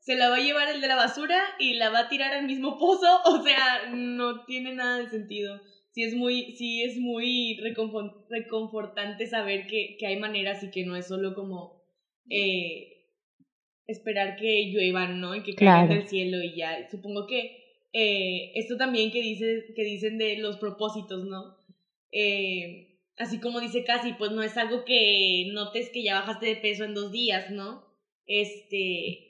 [0.00, 2.46] se la va a llevar el de la basura y la va a tirar al
[2.46, 5.60] mismo pozo, o sea, no tiene nada de sentido.
[5.92, 7.58] Sí es muy, sí es muy
[8.28, 11.82] reconfortante saber que, que hay maneras y que no es solo como
[12.28, 13.08] eh,
[13.88, 15.34] esperar que lluevan, ¿no?
[15.34, 16.88] Y que caigan del cielo y ya.
[16.90, 17.60] Supongo que
[17.92, 21.56] eh, esto también que, dice, que dicen de los propósitos, ¿no?
[22.12, 26.56] Eh, así como dice Casi, pues no es algo que notes que ya bajaste de
[26.56, 27.84] peso en dos días, ¿no?
[28.26, 29.29] Este,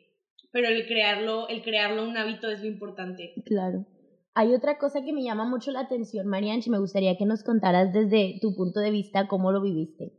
[0.52, 3.34] pero el crearlo, el crearlo un hábito es lo importante.
[3.44, 3.86] Claro.
[4.34, 7.92] Hay otra cosa que me llama mucho la atención, Marianchi, me gustaría que nos contaras
[7.92, 10.12] desde tu punto de vista cómo lo viviste.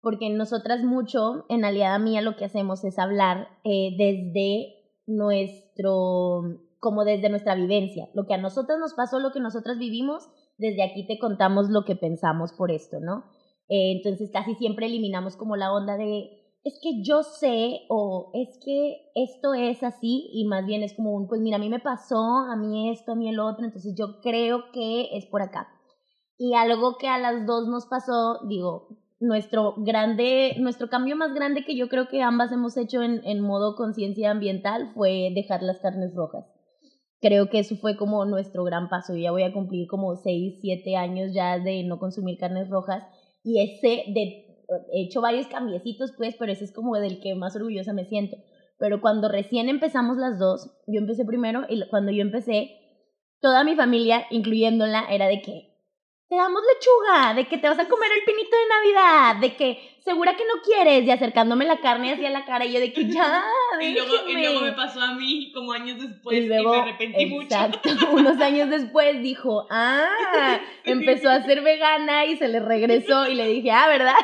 [0.00, 6.42] Porque nosotras mucho, en Aliada Mía, lo que hacemos es hablar eh, desde nuestro,
[6.78, 8.08] como desde nuestra vivencia.
[8.12, 11.86] Lo que a nosotras nos pasó, lo que nosotras vivimos, desde aquí te contamos lo
[11.86, 13.24] que pensamos por esto, ¿no?
[13.68, 18.58] Eh, entonces casi siempre eliminamos como la onda de es que yo sé o es
[18.64, 21.78] que esto es así y más bien es como un, pues mira, a mí me
[21.78, 25.68] pasó, a mí esto, a mí el otro, entonces yo creo que es por acá.
[26.38, 28.88] Y algo que a las dos nos pasó, digo,
[29.20, 33.40] nuestro grande, nuestro cambio más grande que yo creo que ambas hemos hecho en, en
[33.40, 36.46] modo conciencia ambiental fue dejar las carnes rojas.
[37.20, 39.14] Creo que eso fue como nuestro gran paso.
[39.14, 43.04] Yo ya voy a cumplir como 6, 7 años ya de no consumir carnes rojas
[43.42, 44.43] y ese de
[44.92, 48.36] he hecho varios cambiecitos, pues, pero ese es como del que más orgullosa me siento.
[48.78, 52.72] Pero cuando recién empezamos las dos, yo empecé primero y cuando yo empecé,
[53.40, 55.73] toda mi familia, incluyéndola, era de que
[56.34, 59.96] te damos lechuga, de que te vas a comer el pinito de Navidad, de que
[60.00, 63.08] segura que no quieres, y acercándome la carne hacia la cara, y yo de que
[63.08, 63.44] ya,
[63.80, 67.88] y luego, y luego me pasó a mí como años después y, me arrepentí exacto,
[68.12, 73.46] unos años después dijo, ah, empezó a ser vegana y se le regresó y le
[73.46, 74.16] dije, ah, ¿verdad?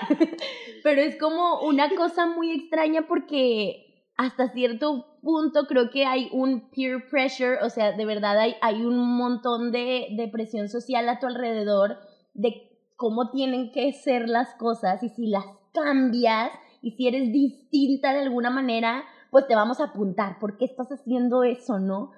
[0.82, 3.89] Pero es como una cosa muy extraña porque
[4.20, 8.84] hasta cierto punto creo que hay un peer pressure, o sea, de verdad hay, hay
[8.84, 11.96] un montón de, de presión social a tu alrededor
[12.34, 16.50] de cómo tienen que ser las cosas y si las cambias
[16.82, 20.88] y si eres distinta de alguna manera, pues te vamos a apuntar, ¿por qué estás
[20.92, 22.10] haciendo eso, no?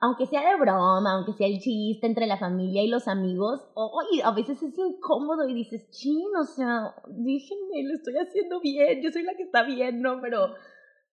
[0.00, 4.24] Aunque sea de broma, aunque sea el chiste entre la familia y los amigos, oye,
[4.24, 9.12] a veces es incómodo y dices, chin, o sea, déjenme, lo estoy haciendo bien, yo
[9.12, 10.20] soy la que está bien, ¿no?
[10.20, 10.48] Pero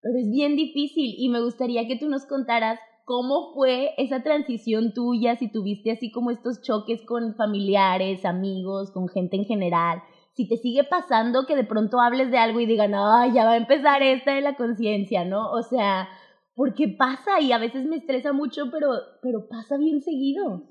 [0.00, 4.92] pero es bien difícil y me gustaría que tú nos contaras cómo fue esa transición
[4.92, 10.02] tuya, si tuviste así como estos choques con familiares, amigos, con gente en general,
[10.34, 13.52] si te sigue pasando que de pronto hables de algo y digan, ay, ya va
[13.52, 15.50] a empezar esta de la conciencia, ¿no?
[15.50, 16.08] O sea,
[16.54, 18.90] porque pasa y a veces me estresa mucho, pero,
[19.22, 20.68] pero pasa bien seguido.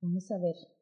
[0.00, 0.77] Vamos a ver.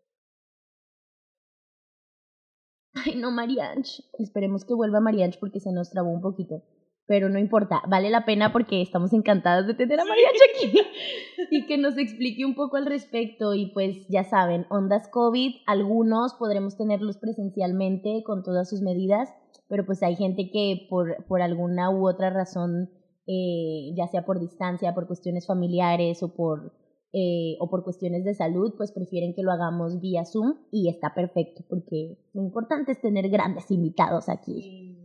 [3.05, 4.03] Ay, no, Marianch.
[4.19, 6.63] Esperemos que vuelva Marianch porque se nos trabó un poquito.
[7.07, 10.81] Pero no importa, vale la pena porque estamos encantadas de tener a Marianch aquí
[11.53, 13.55] y que nos explique un poco al respecto.
[13.55, 19.33] Y pues ya saben, ondas COVID, algunos podremos tenerlos presencialmente con todas sus medidas,
[19.69, 22.91] pero pues hay gente que por, por alguna u otra razón,
[23.29, 26.73] eh, ya sea por distancia, por cuestiones familiares o por
[27.19, 31.15] eh, o por cuestiones de salud, pues prefieren que lo hagamos vía Zoom y está
[31.15, 34.99] perfecto porque lo importante es tener grandes invitados aquí.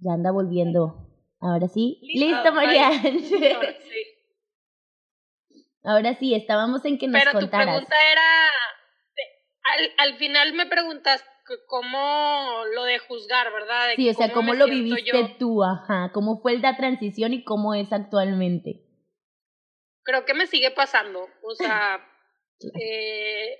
[0.00, 1.06] Ya anda volviendo.
[1.38, 2.00] Ahora sí.
[2.02, 2.90] Listo, María.
[5.84, 8.48] Ahora sí, estábamos en que nos Pero tu pregunta era,
[9.62, 11.24] al, al final me preguntas
[11.68, 13.90] cómo lo de juzgar, ¿verdad?
[13.94, 17.92] sí, o sea, cómo, lo viviste tú, ajá, cómo fue la transición y cómo es
[17.92, 18.85] actualmente
[20.06, 21.28] creo que me sigue pasando.
[21.42, 22.00] O sea,
[22.80, 23.58] eh,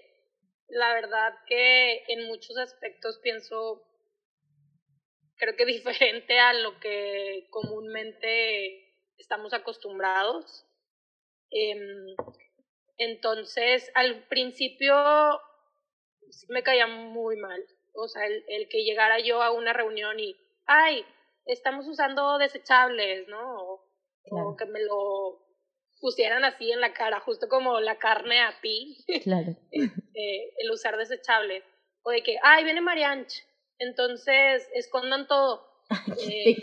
[0.68, 3.82] la verdad que en muchos aspectos pienso,
[5.36, 10.64] creo que diferente a lo que comúnmente estamos acostumbrados.
[11.50, 12.16] Em,
[12.96, 14.94] entonces, al principio
[16.48, 17.62] me caía muy mal.
[17.92, 21.04] O sea, el, el, que llegara yo a una reunión y, ay,
[21.46, 23.80] estamos usando desechables, ¿no?
[24.28, 25.45] o que me lo
[26.00, 29.56] pusieran así en la cara, justo como la carne a pi, claro.
[29.70, 31.62] Este, el usar desechable.
[32.02, 33.42] O de que, ay, viene Marianch,
[33.78, 35.66] entonces escondan todo.
[36.28, 36.56] Eh,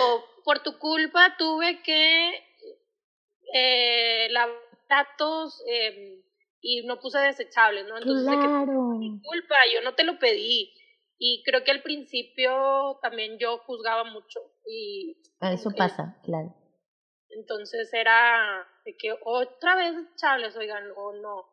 [0.00, 2.30] o por tu culpa tuve que
[3.52, 6.22] eh, lavar platos eh,
[6.60, 7.98] y no puse desechables, ¿no?
[7.98, 8.66] Entonces, claro.
[8.66, 10.72] por mi culpa, yo no te lo pedí.
[11.18, 14.40] Y creo que al principio también yo juzgaba mucho.
[14.66, 16.54] Y ah, eso pasa, claro
[17.36, 21.46] entonces era de que otra vez chables, oigan, o no.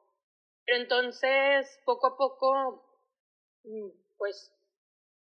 [0.65, 2.83] Pero entonces, poco a poco,
[3.63, 4.51] mm, pues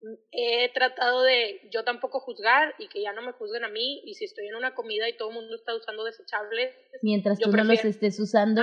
[0.01, 4.03] mm, he tratado de yo tampoco juzgar y que ya no me juzguen a mí.
[4.05, 6.75] Y si estoy en una comida y todo el mundo está usando desechables.
[7.01, 8.61] Mientras tú no los estés usando.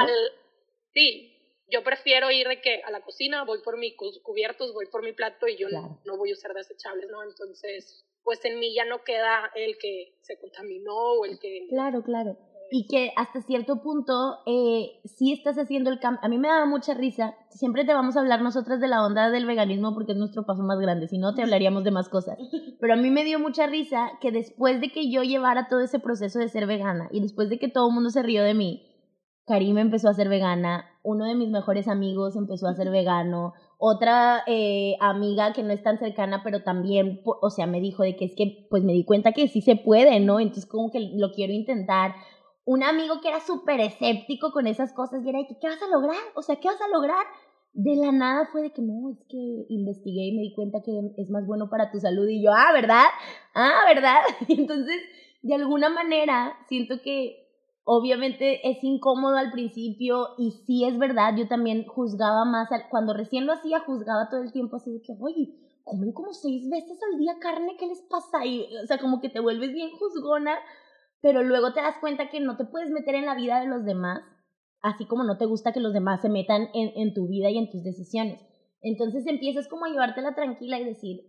[0.92, 1.34] sí,
[1.68, 5.12] yo prefiero ir de que a la cocina, voy por mis cubiertos, voy por mi
[5.12, 5.68] plato y yo
[6.04, 7.24] no voy a usar desechables, ¿no?
[7.24, 11.66] Entonces, pues en mí ya no queda el que se contaminó o el que...
[11.70, 12.36] Claro, claro.
[12.70, 14.12] Y que hasta cierto punto
[14.44, 16.20] eh, sí estás haciendo el cambio.
[16.22, 17.34] A mí me daba mucha risa.
[17.48, 20.62] Siempre te vamos a hablar nosotras de la onda del veganismo porque es nuestro paso
[20.62, 21.08] más grande.
[21.08, 22.36] Si no, te hablaríamos de más cosas.
[22.80, 25.98] Pero a mí me dio mucha risa que después de que yo llevara todo ese
[25.98, 28.84] proceso de ser vegana y después de que todo el mundo se rió de mí,
[29.46, 34.42] Karim empezó a ser vegana, uno de mis mejores amigos empezó a ser vegano, otra
[34.46, 38.24] eh, amiga que no es tan cercana, pero también, o sea, me dijo de que
[38.26, 40.40] es que, pues me di cuenta que sí se puede, ¿no?
[40.40, 42.14] Entonces como que lo quiero intentar.
[42.64, 45.82] Un amigo que era súper escéptico con esas cosas y era de que, ¿qué vas
[45.82, 46.20] a lograr?
[46.34, 47.24] O sea, ¿qué vas a lograr?
[47.72, 50.90] de la nada fue de que no, es que investigué y me di cuenta que
[51.16, 53.04] es más bueno para tu salud y yo, ah, ¿verdad?
[53.54, 54.18] Ah, ¿verdad?
[54.48, 54.96] Entonces,
[55.42, 57.47] de alguna manera, siento que
[57.90, 63.46] obviamente es incómodo al principio y sí es verdad, yo también juzgaba más, cuando recién
[63.46, 67.18] lo hacía, juzgaba todo el tiempo así de que, oye, comen como seis veces al
[67.18, 68.44] día carne, ¿qué les pasa?
[68.44, 70.56] Y, o sea, como que te vuelves bien juzgona,
[71.22, 73.84] pero luego te das cuenta que no te puedes meter en la vida de los
[73.84, 74.22] demás
[74.82, 77.58] así como no te gusta que los demás se metan en, en tu vida y
[77.58, 78.40] en tus decisiones.
[78.80, 81.20] Entonces empiezas como a llevártela tranquila y decir,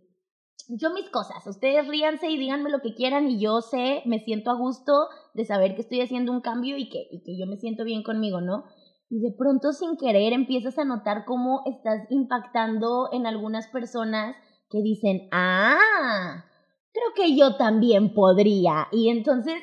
[0.67, 4.51] yo mis cosas, ustedes ríanse y díganme lo que quieran y yo sé, me siento
[4.51, 5.07] a gusto
[5.39, 8.03] de saber que estoy haciendo un cambio y que, y que yo me siento bien
[8.03, 8.65] conmigo, ¿no?
[9.09, 14.35] Y de pronto sin querer empiezas a notar cómo estás impactando en algunas personas
[14.69, 16.43] que dicen, ah,
[16.91, 18.89] creo que yo también podría.
[18.91, 19.55] Y entonces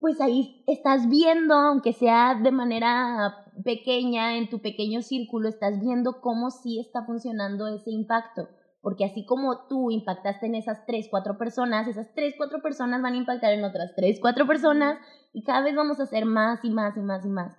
[0.00, 6.20] pues ahí estás viendo, aunque sea de manera pequeña, en tu pequeño círculo, estás viendo
[6.20, 8.48] cómo sí está funcionando ese impacto.
[8.86, 13.14] Porque así como tú impactaste en esas tres, cuatro personas, esas tres, cuatro personas van
[13.14, 14.96] a impactar en otras tres, cuatro personas
[15.32, 17.56] y cada vez vamos a hacer más y más y más y más.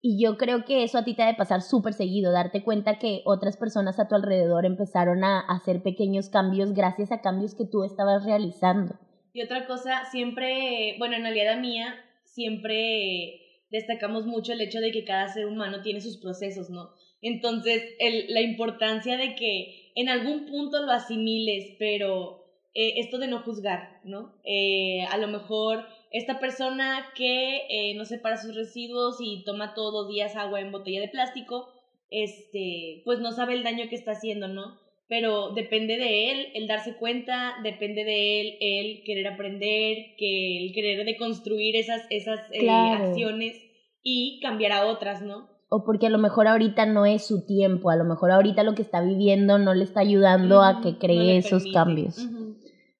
[0.00, 2.96] Y yo creo que eso a ti te ha de pasar súper seguido, darte cuenta
[3.00, 7.66] que otras personas a tu alrededor empezaron a hacer pequeños cambios gracias a cambios que
[7.66, 8.94] tú estabas realizando.
[9.32, 15.04] Y otra cosa, siempre, bueno, en aliada mía, siempre destacamos mucho el hecho de que
[15.04, 16.90] cada ser humano tiene sus procesos, ¿no?
[17.20, 23.28] Entonces, el, la importancia de que en algún punto lo asimiles, pero eh, esto de
[23.28, 24.34] no juzgar, ¿no?
[24.44, 29.92] Eh, a lo mejor esta persona que eh, no separa sus residuos y toma todos
[29.92, 31.68] los días agua en botella de plástico,
[32.10, 34.78] este, pues no sabe el daño que está haciendo, ¿no?
[35.08, 40.74] pero depende de él el darse cuenta, depende de él el querer aprender, que el
[40.74, 43.56] querer deconstruir esas, esas eh, acciones
[44.02, 45.48] y cambiar a otras, ¿no?
[45.68, 48.74] O porque a lo mejor ahorita no es su tiempo, a lo mejor ahorita lo
[48.74, 52.16] que está viviendo no le está ayudando a que cree esos cambios.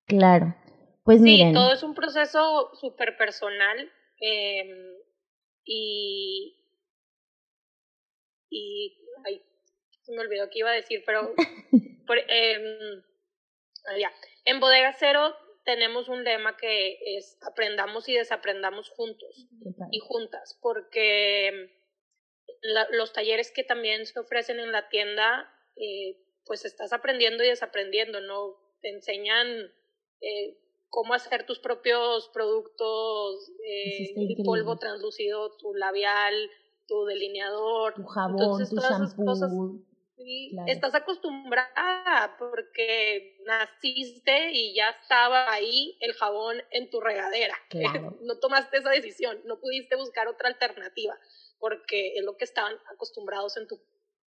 [0.04, 0.54] Claro.
[1.04, 1.48] Pues miren.
[1.48, 3.78] Sí, todo es un proceso súper personal
[4.20, 4.94] em,
[5.64, 6.58] y,
[8.50, 9.42] y ay,
[10.02, 11.34] se me olvidó qué iba a decir, pero
[12.16, 13.02] Em,
[13.86, 14.12] ah,
[14.44, 19.46] en Bodega Cero tenemos un lema que es aprendamos y desaprendamos juntos
[19.90, 21.70] y juntas, porque
[22.90, 28.20] los talleres que también se ofrecen en la tienda, eh, pues estás aprendiendo y desaprendiendo,
[28.20, 28.56] ¿no?
[28.80, 29.46] Te enseñan
[30.20, 36.34] eh, cómo hacer tus propios productos, eh, el polvo translúcido, tu labial,
[36.86, 39.84] tu delineador, tu jabón, tu shampoo.
[40.16, 47.54] Sí, estás acostumbrada porque naciste y ya estaba ahí el jabón en tu regadera.
[48.22, 51.16] no tomaste esa decisión, no pudiste buscar otra alternativa
[51.58, 53.80] porque es lo que estaban acostumbrados en tu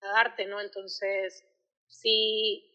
[0.01, 0.61] arte, ¿no?
[0.61, 1.43] Entonces,
[1.87, 2.65] sí,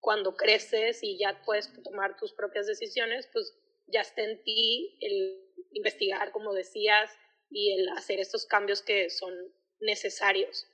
[0.00, 3.54] cuando creces y ya puedes tomar tus propias decisiones, pues
[3.86, 7.10] ya está en ti el investigar, como decías,
[7.50, 9.34] y el hacer estos cambios que son
[9.80, 10.66] necesarios.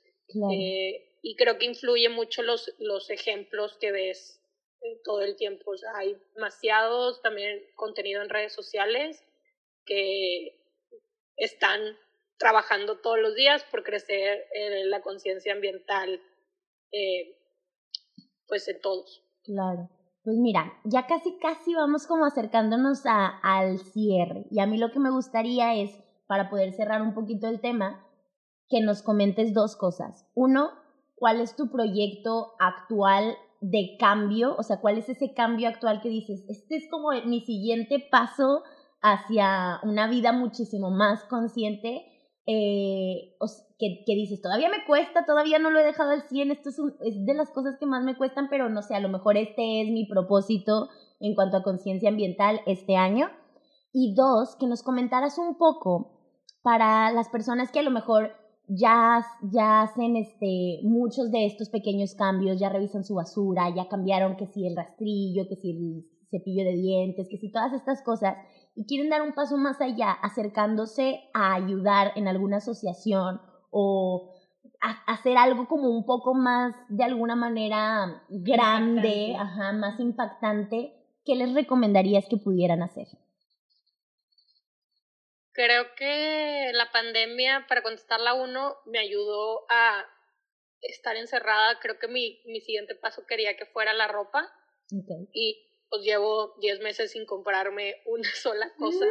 [0.51, 4.41] Eh, y creo que influye mucho los, los ejemplos que ves
[4.81, 5.71] eh, todo el tiempo.
[5.71, 9.23] O sea, hay demasiados también contenido en redes sociales
[9.85, 10.59] que
[11.37, 11.97] están
[12.37, 16.21] trabajando todos los días por crecer en la conciencia ambiental,
[16.91, 17.35] eh,
[18.47, 19.23] pues en todos.
[19.43, 19.89] Claro.
[20.23, 24.45] Pues mira, ya casi casi vamos como acercándonos a, al cierre.
[24.51, 25.91] Y a mí lo que me gustaría es,
[26.27, 28.05] para poder cerrar un poquito el tema,
[28.67, 30.27] que nos comentes dos cosas.
[30.35, 30.71] Uno,
[31.15, 36.09] cuál es tu proyecto actual de cambio, o sea, cuál es ese cambio actual que
[36.09, 38.63] dices, este es como mi siguiente paso
[39.01, 42.05] hacia una vida muchísimo más consciente,
[42.47, 43.35] eh,
[43.77, 46.79] que, que, dices, todavía me cuesta, todavía no lo he dejado al 100, esto es,
[47.01, 49.81] es de las cosas que más me cuestan, pero no sé, a lo mejor este
[49.81, 50.87] es mi propósito
[51.19, 53.29] en cuanto a conciencia ambiental este año.
[53.91, 56.13] Y dos, que nos comentaras un poco
[56.61, 58.31] para las personas que a lo mejor
[58.67, 64.35] ya, ya hacen este, muchos de estos pequeños cambios, ya revisan su basura, ya cambiaron
[64.35, 68.35] que si el rastrillo, que si el cepillo de dientes, que si todas estas cosas,
[68.77, 74.35] y quieren dar un paso más allá, acercándose a ayudar en alguna asociación o
[74.79, 80.93] a hacer algo como un poco más, de alguna manera, grande, ajá, más impactante,
[81.25, 83.07] ¿qué les recomendarías que pudieran hacer?
[85.53, 90.05] Creo que la pandemia, para contestarla uno, me ayudó a
[90.81, 91.79] estar encerrada.
[91.79, 94.47] Creo que mi, mi siguiente paso quería que fuera la ropa.
[95.33, 99.05] Y pues llevo 10 meses sin comprarme una sola cosa.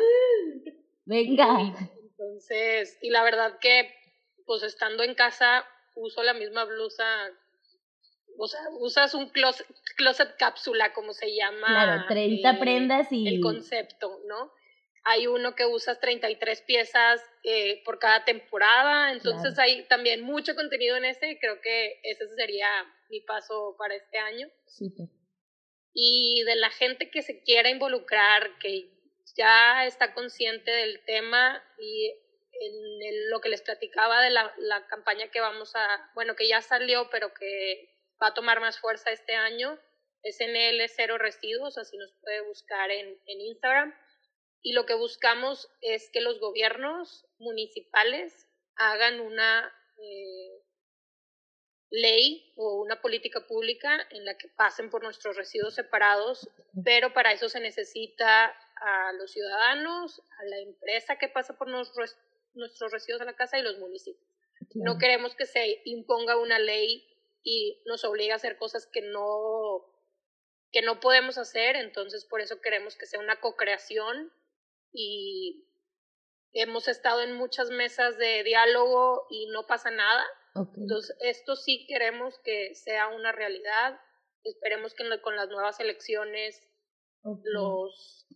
[1.05, 1.75] Venga.
[2.01, 3.95] entonces, y la verdad que
[4.45, 5.65] pues estando en casa
[5.95, 7.05] uso la misma blusa
[8.39, 9.67] o sea, usas un closet,
[9.97, 11.67] closet cápsula, como se llama.
[11.67, 13.27] Claro, 30 eh, prendas y...
[13.27, 14.53] El concepto, ¿no?
[15.05, 20.97] Hay uno que usas 33 piezas eh, por cada temporada, entonces hay también mucho contenido
[20.97, 22.69] en ese y creo que ese sería
[23.09, 24.49] mi paso para este año.
[25.99, 28.91] Y de la gente que se quiera involucrar, que
[29.35, 32.13] ya está consciente del tema y
[32.61, 36.61] en lo que les platicaba de la, la, campaña que vamos a, bueno, que ya
[36.61, 37.89] salió, pero que
[38.23, 39.79] va a tomar más fuerza este año,
[40.23, 43.95] es NL Cero Residuos, así nos puede buscar en, en Instagram.
[44.63, 50.66] Y lo que buscamos es que los gobiernos municipales hagan una eh,
[51.91, 56.49] ley o una política pública en la que pasen por nuestros residuos separados,
[56.85, 62.17] pero para eso se necesita a los ciudadanos, a la empresa que pasa por nuestros,
[62.55, 64.29] nuestros residuos a la casa y los municipios.
[64.75, 67.07] No queremos que se imponga una ley
[67.43, 69.93] y nos obligue a hacer cosas que no
[70.73, 74.31] que no podemos hacer, entonces por eso queremos que sea una co-creación
[74.93, 75.67] y
[76.53, 80.27] hemos estado en muchas mesas de diálogo y no pasa nada.
[80.77, 84.01] Entonces, esto sí queremos que sea una realidad.
[84.45, 86.63] Esperemos que con las nuevas elecciones
[87.45, 88.27] los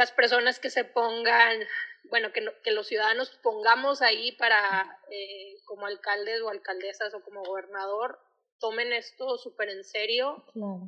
[0.00, 1.60] las personas que se pongan,
[2.04, 7.42] bueno, que, que los ciudadanos pongamos ahí para, eh, como alcaldes o alcaldesas o como
[7.42, 8.18] gobernador,
[8.60, 10.42] tomen esto súper en serio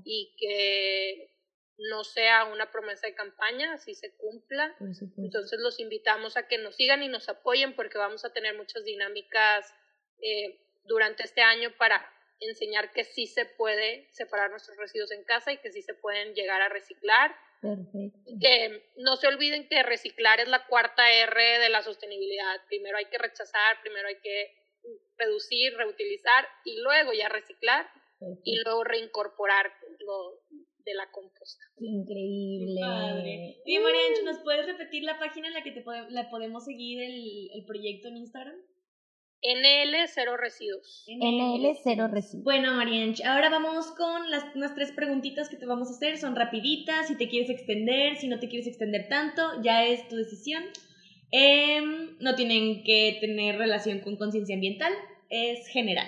[0.04, 1.30] y que
[1.76, 4.74] no sea una promesa de campaña, si se cumpla.
[5.18, 8.82] Entonces los invitamos a que nos sigan y nos apoyen porque vamos a tener muchas
[8.84, 9.74] dinámicas
[10.22, 12.04] eh, durante este año para
[12.40, 16.34] enseñar que sí se puede separar nuestros residuos en casa y que sí se pueden
[16.34, 17.34] llegar a reciclar.
[18.40, 22.60] Que no se olviden que reciclar es la cuarta R de la sostenibilidad.
[22.66, 24.52] Primero hay que rechazar, primero hay que
[25.16, 27.88] reducir, reutilizar y luego ya reciclar
[28.44, 30.40] y luego reincorporar lo,
[30.84, 31.64] de la composta.
[31.78, 32.80] increíble.
[32.84, 37.00] Qué Bien, Mariancho, ¿nos puedes repetir la página en la que te la podemos seguir
[37.00, 38.56] el, el proyecto en Instagram?
[39.42, 41.04] NL Cero Residuos.
[41.08, 42.44] NL Cero Residuos.
[42.44, 46.16] Bueno, Marianch, ahora vamos con las unas tres preguntitas que te vamos a hacer.
[46.16, 50.14] Son rapiditas, si te quieres extender, si no te quieres extender tanto, ya es tu
[50.16, 50.62] decisión.
[51.32, 54.92] Em, no tienen que tener relación con conciencia ambiental,
[55.28, 56.06] es general.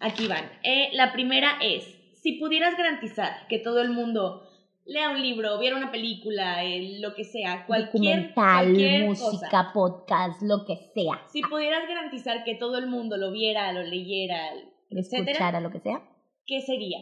[0.00, 0.44] Aquí van.
[0.62, 1.84] Eh, la primera es,
[2.20, 4.46] si pudieras garantizar que todo el mundo
[4.84, 6.62] lea un libro, viera una película,
[7.00, 11.26] lo que sea, cualquier documental, música, podcast, lo que sea.
[11.28, 14.52] Si pudieras garantizar que todo el mundo lo viera, lo leyera,
[14.90, 16.02] escuchara, lo que sea,
[16.46, 16.98] ¿qué sería?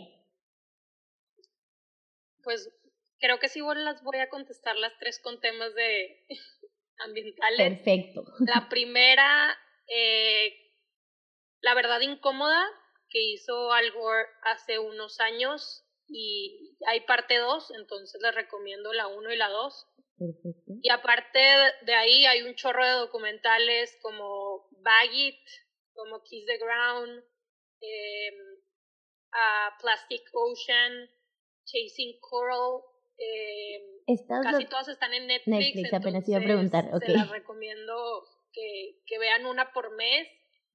[2.42, 2.70] Pues
[3.18, 6.26] creo que sí las voy a contestar las tres con temas de
[6.98, 7.58] ambientales.
[7.58, 8.24] Perfecto.
[8.40, 9.56] La primera,
[9.86, 10.54] eh,
[11.60, 12.62] la verdad incómoda,
[13.08, 19.06] que hizo Al Gore hace unos años y hay parte 2, entonces les recomiendo la
[19.06, 19.86] 1 y la 2.
[20.82, 21.38] Y aparte
[21.82, 25.40] de ahí hay un chorro de documentales como Bag It,
[25.94, 27.24] como Kiss the Ground,
[27.80, 28.32] eh,
[29.80, 31.08] Plastic Ocean,
[31.64, 32.82] Chasing Coral.
[33.16, 35.58] Eh, casi todas están en Netflix.
[35.58, 36.84] Netflix, apenas iba a preguntar.
[36.94, 37.08] Okay.
[37.08, 40.28] Se las recomiendo que, que vean una por mes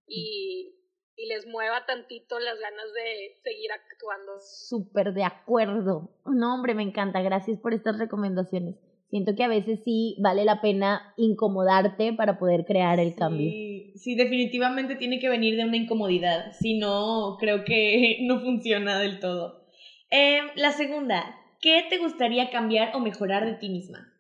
[0.08, 0.75] y
[1.18, 4.40] y les mueva tantito las ganas de seguir actuando.
[4.40, 6.10] Súper de acuerdo.
[6.26, 7.22] No, hombre, me encanta.
[7.22, 8.76] Gracias por estas recomendaciones.
[9.10, 13.50] Siento que a veces sí vale la pena incomodarte para poder crear el cambio.
[13.96, 16.52] Sí, definitivamente tiene que venir de una incomodidad.
[16.60, 19.66] Si no, creo que no funciona del todo.
[20.10, 24.12] Eh, la segunda, ¿qué te gustaría cambiar o mejorar de ti misma?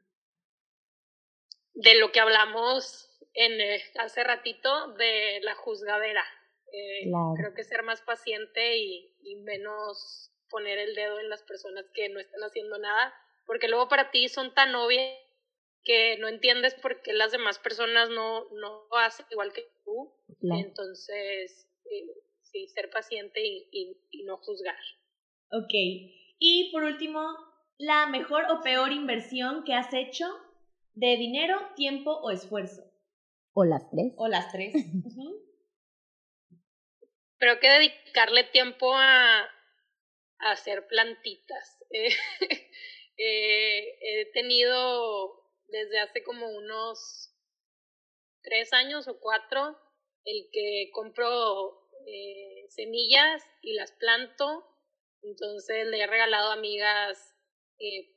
[1.73, 6.23] De lo que hablamos en, eh, hace ratito de la juzgadera.
[6.75, 11.85] Eh, creo que ser más paciente y, y menos poner el dedo en las personas
[11.93, 13.13] que no están haciendo nada,
[13.45, 15.17] porque luego para ti son tan obvias
[15.83, 20.11] que no entiendes por qué las demás personas no, no hacen igual que tú.
[20.41, 22.07] Entonces, eh,
[22.41, 24.75] sí, ser paciente y, y, y, no juzgar.
[25.51, 25.73] Ok.
[26.39, 27.21] Y por último,
[27.77, 30.25] la mejor o peor inversión que has hecho
[30.93, 32.83] de dinero, tiempo o esfuerzo.
[33.53, 34.13] O las tres.
[34.17, 34.73] O las tres.
[37.37, 39.41] creo que dedicarle tiempo a,
[40.39, 41.77] a hacer plantitas.
[43.17, 47.33] Eh, he tenido desde hace como unos
[48.41, 49.77] tres años o cuatro
[50.25, 54.65] el que compro eh, semillas y las planto.
[55.21, 57.33] Entonces le he regalado a amigas
[57.79, 58.13] eh,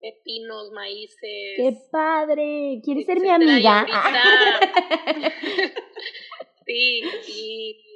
[0.00, 1.18] pepinos, maíces.
[1.20, 2.80] ¡Qué padre!
[2.84, 3.84] ¿Quieres ser mi amiga?
[6.64, 7.87] sí, y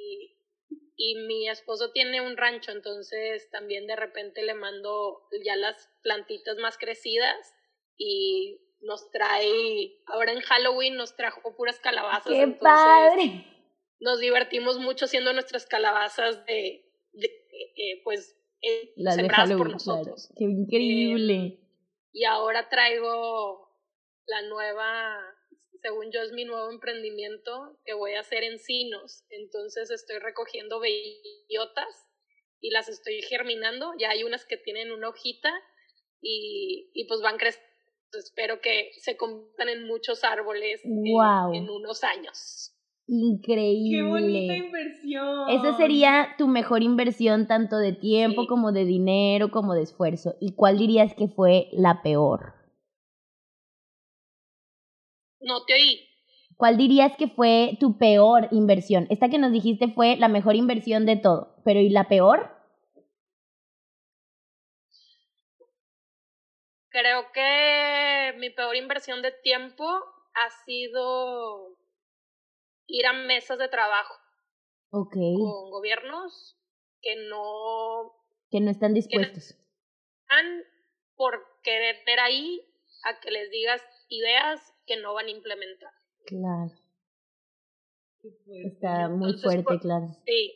[1.05, 6.57] y mi esposo tiene un rancho, entonces también de repente le mando ya las plantitas
[6.59, 7.53] más crecidas
[7.97, 12.31] y nos trae, ahora en Halloween nos trajo puras calabazas.
[12.31, 13.45] ¡Qué padre!
[13.99, 17.25] Nos divertimos mucho haciendo nuestras calabazas de, de
[17.75, 20.31] eh, pues, eh, sembradas por nosotros.
[20.37, 21.33] ¡Qué increíble!
[21.33, 21.59] Eh,
[22.13, 23.67] y ahora traigo
[24.25, 25.32] la nueva
[25.83, 29.25] según yo es mi nuevo emprendimiento que voy a hacer encinos.
[29.29, 32.07] Entonces estoy recogiendo bellotas
[32.61, 33.91] y las estoy germinando.
[33.99, 35.51] Ya hay unas que tienen una hojita
[36.21, 37.69] y, y pues van creciendo.
[38.17, 42.71] Espero que se conviertan en muchos árboles en, unos años.
[43.07, 43.97] Increíble.
[43.97, 45.49] Qué bonita inversión.
[45.49, 50.35] Esa sería tu mejor inversión tanto de tiempo como de dinero como de esfuerzo.
[50.39, 52.62] ¿Y cuál dirías que fue la peor?
[55.43, 56.09] No te oí.
[56.57, 59.07] ¿Cuál dirías que fue tu peor inversión?
[59.09, 62.49] Esta que nos dijiste fue la mejor inversión de todo, pero ¿y la peor?
[66.89, 71.77] Creo que mi peor inversión de tiempo ha sido
[72.87, 74.13] ir a mesas de trabajo
[74.91, 75.35] okay.
[75.35, 76.57] con gobiernos
[77.01, 78.13] que no
[78.49, 79.57] que no están dispuestos.
[80.21, 80.63] están
[81.15, 82.61] por querer ver ahí
[83.03, 85.91] a que les digas ideas que no van a implementar.
[86.25, 86.71] Claro.
[88.65, 90.07] Está muy fuerte, claro.
[90.25, 90.53] Sí.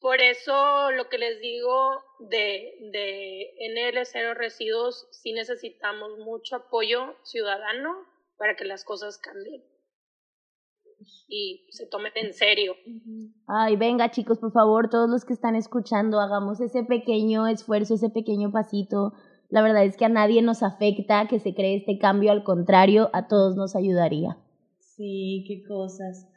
[0.00, 7.16] Por eso lo que les digo de, de NL Cero Residuos, sí necesitamos mucho apoyo
[7.24, 8.06] ciudadano
[8.36, 9.64] para que las cosas cambien
[11.28, 12.74] y se tomen en serio.
[13.46, 18.10] Ay, venga chicos, por favor, todos los que están escuchando, hagamos ese pequeño esfuerzo, ese
[18.10, 19.12] pequeño pasito
[19.48, 23.10] la verdad es que a nadie nos afecta que se cree este cambio, al contrario,
[23.12, 24.36] a todos nos ayudaría.
[24.78, 26.28] Sí, qué cosas.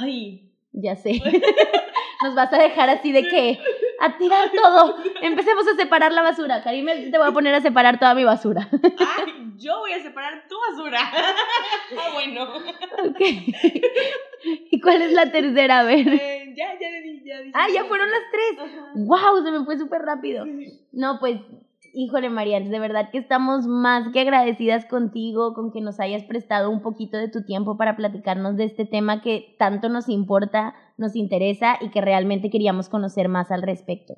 [0.00, 0.52] Ay.
[0.72, 1.12] Ya sé.
[2.22, 3.58] nos vas a dejar así de que
[4.00, 4.96] a tirar todo.
[5.22, 6.62] Empecemos a separar la basura.
[6.62, 8.68] Karime, te voy a poner a separar toda mi basura.
[8.72, 11.00] Ay, yo voy a separar tu basura.
[11.12, 12.44] ah, bueno.
[13.08, 13.20] Ok.
[14.70, 15.80] ¿Y cuál es la tercera?
[15.80, 16.06] A ver.
[16.08, 18.70] Eh, ya, ya le di, ya Ah, ya fueron las tres.
[18.94, 19.42] ¡Wow!
[19.42, 20.44] Se me fue súper rápido.
[20.92, 21.40] No, pues
[21.96, 26.70] híjole Marian, de verdad que estamos más que agradecidas contigo, con que nos hayas prestado
[26.70, 31.16] un poquito de tu tiempo para platicarnos de este tema que tanto nos importa, nos
[31.16, 34.14] interesa y que realmente queríamos conocer más al respecto.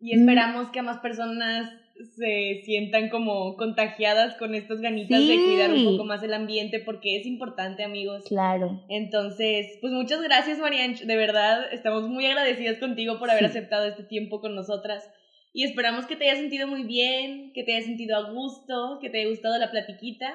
[0.00, 1.70] Y esperamos que más personas
[2.16, 7.16] se sientan como contagiadas con estas ganitas de cuidar un poco más el ambiente porque
[7.16, 8.24] es importante, amigos.
[8.26, 8.82] Claro.
[8.88, 10.96] Entonces, pues muchas gracias, Marian.
[10.96, 15.08] De verdad, estamos muy agradecidas contigo por haber aceptado este tiempo con nosotras.
[15.52, 19.10] Y esperamos que te hayas sentido muy bien, que te hayas sentido a gusto, que
[19.10, 20.34] te haya gustado la platiquita.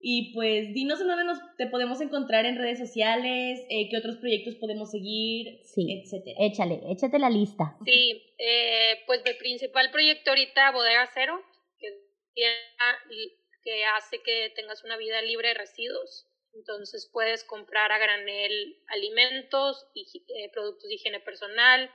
[0.00, 4.16] Y pues dinos en dónde nos te podemos encontrar en redes sociales, eh, qué otros
[4.16, 6.02] proyectos podemos seguir, sí.
[6.02, 6.36] etcétera.
[6.40, 7.76] Échale, échate la lista.
[7.86, 11.40] Sí, eh, pues mi principal proyecto ahorita, Bodega Cero,
[11.78, 11.88] que,
[12.34, 16.26] que hace que tengas una vida libre de residuos.
[16.54, 21.90] Entonces puedes comprar a granel alimentos, y, eh, productos de higiene personal,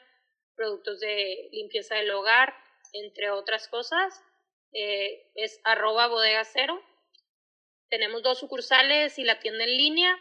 [0.59, 2.53] productos de limpieza del hogar,
[2.91, 4.21] entre otras cosas.
[4.73, 6.83] Eh, es arroba bodega cero.
[7.89, 10.19] Tenemos dos sucursales y la tienda en línea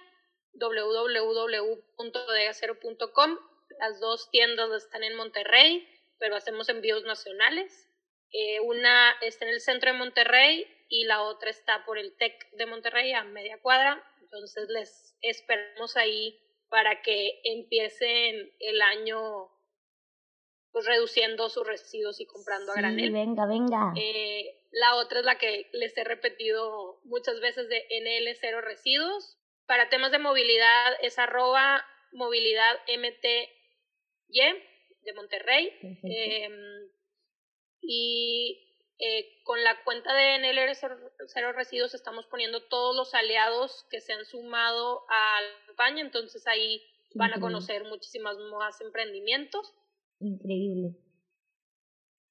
[0.52, 3.38] www.bodegacero.com.
[3.80, 5.84] Las dos tiendas están en Monterrey,
[6.20, 7.90] pero hacemos envíos nacionales.
[8.30, 12.48] Eh, una está en el centro de Monterrey y la otra está por el TEC
[12.52, 14.00] de Monterrey a media cuadra.
[14.20, 19.50] Entonces les esperamos ahí para que empiecen el año
[20.72, 23.12] pues reduciendo sus residuos y comprando a granel.
[23.12, 23.92] Venga, venga.
[23.96, 29.36] Eh, la otra es la que les he repetido muchas veces de NL Cero Residuos.
[29.66, 33.48] Para temas de movilidad es arroba movilidad MTY
[35.02, 35.72] de Monterrey.
[35.82, 36.90] Em,
[37.80, 44.00] y eh, con la cuenta de NL Cero Residuos estamos poniendo todos los aliados que
[44.00, 46.82] se han sumado a la campaña, entonces ahí
[47.14, 49.74] van a conocer muchísimas más emprendimientos.
[50.20, 50.96] Increíble.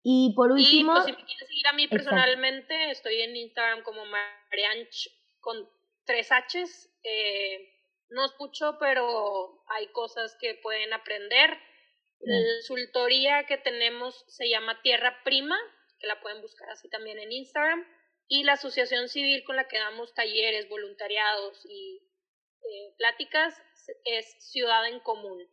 [0.03, 0.93] Y por último.
[0.93, 5.09] Y pues, si me quieres seguir a mí personalmente, estoy en Instagram como Marianch
[5.39, 5.69] con
[6.05, 6.89] tres H's.
[7.03, 7.73] Eh,
[8.09, 11.57] no escucho, pero hay cosas que pueden aprender.
[12.19, 15.57] La consultoría que tenemos se llama Tierra Prima,
[15.99, 17.85] que la pueden buscar así también en Instagram.
[18.27, 22.01] Y la asociación civil con la que damos talleres, voluntariados y
[22.63, 23.61] eh, pláticas
[24.03, 25.47] es Ciudad en Común.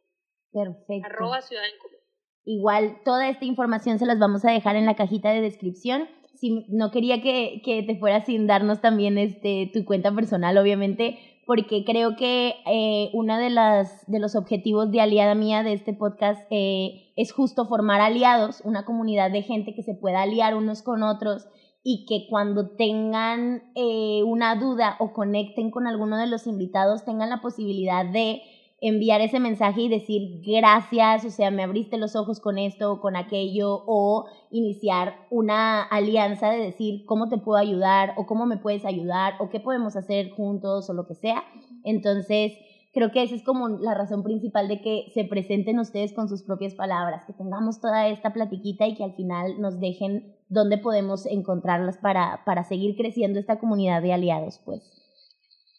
[0.52, 1.06] Perfecto.
[1.06, 2.03] Arroba Ciudad en Común.
[2.44, 6.08] Igual toda esta información se las vamos a dejar en la cajita de descripción.
[6.34, 11.18] Si no quería que, que te fueras sin darnos también este, tu cuenta personal, obviamente,
[11.46, 15.92] porque creo que eh, uno de, las, de los objetivos de aliada mía de este
[15.92, 20.82] podcast eh, es justo formar aliados, una comunidad de gente que se pueda aliar unos
[20.82, 21.46] con otros
[21.82, 27.28] y que cuando tengan eh, una duda o conecten con alguno de los invitados tengan
[27.28, 28.40] la posibilidad de
[28.88, 33.00] enviar ese mensaje y decir gracias, o sea, me abriste los ojos con esto o
[33.00, 38.58] con aquello, o iniciar una alianza de decir cómo te puedo ayudar o cómo me
[38.58, 41.42] puedes ayudar o qué podemos hacer juntos o lo que sea.
[41.82, 42.52] Entonces,
[42.92, 46.42] creo que esa es como la razón principal de que se presenten ustedes con sus
[46.42, 51.24] propias palabras, que tengamos toda esta platiquita y que al final nos dejen dónde podemos
[51.24, 54.82] encontrarlas para, para seguir creciendo esta comunidad de aliados, pues.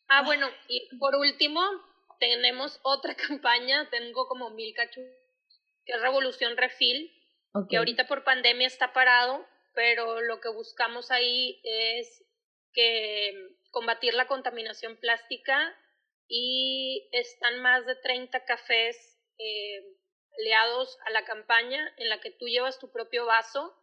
[0.09, 1.61] Ah, bueno, y por último,
[2.19, 5.03] tenemos otra campaña, tengo como mil cachos,
[5.85, 7.11] que es Revolución Refil,
[7.69, 12.25] que ahorita por pandemia está parado, pero lo que buscamos ahí es
[12.73, 13.33] que
[13.71, 15.73] combatir la contaminación plástica
[16.27, 18.97] y están más de 30 cafés
[19.37, 19.83] eh,
[20.39, 23.73] aliados a la campaña en la que tú llevas tu propio vaso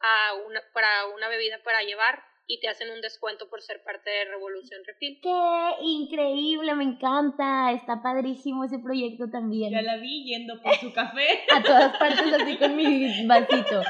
[0.00, 4.10] a una, para una bebida para llevar y te hacen un descuento por ser parte
[4.10, 5.18] de Revolución Refil.
[5.22, 6.74] ¡Qué increíble!
[6.74, 7.72] Me encanta.
[7.72, 9.72] Está padrísimo ese proyecto también.
[9.72, 11.26] Ya la vi yendo por su café.
[11.54, 13.82] A todas partes así con mi vasito.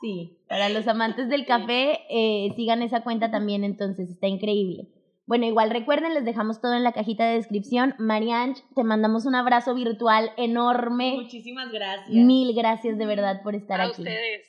[0.00, 4.88] Sí, para los amantes del café, eh, sigan esa cuenta también, entonces está increíble.
[5.24, 7.94] Bueno, igual recuerden, les dejamos todo en la cajita de descripción.
[7.98, 11.14] Marianne, te mandamos un abrazo virtual enorme.
[11.16, 12.10] Muchísimas gracias.
[12.10, 14.02] Mil gracias de verdad por estar A aquí.
[14.02, 14.46] ustedes.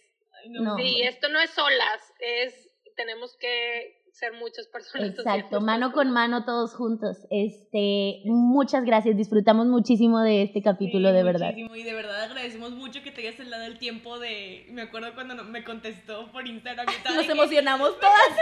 [0.77, 2.66] Sí, esto no es solas, es
[2.97, 5.09] tenemos que ser muchas personas.
[5.17, 7.19] Exacto, mano con mano todos juntos.
[7.29, 11.53] Este, muchas gracias, disfrutamos muchísimo de este capítulo, de verdad.
[11.55, 15.41] Y de verdad agradecemos mucho que te hayas dado el tiempo de, me acuerdo cuando
[15.45, 17.15] me contestó por Instagram y tal.
[17.15, 18.35] Nos emocionamos todas.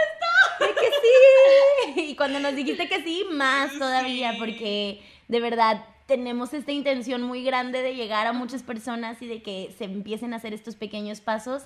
[0.58, 2.10] De que sí.
[2.10, 7.44] Y cuando nos dijiste que sí, más todavía, porque de verdad tenemos esta intención muy
[7.44, 11.20] grande de llegar a muchas personas y de que se empiecen a hacer estos pequeños
[11.20, 11.64] pasos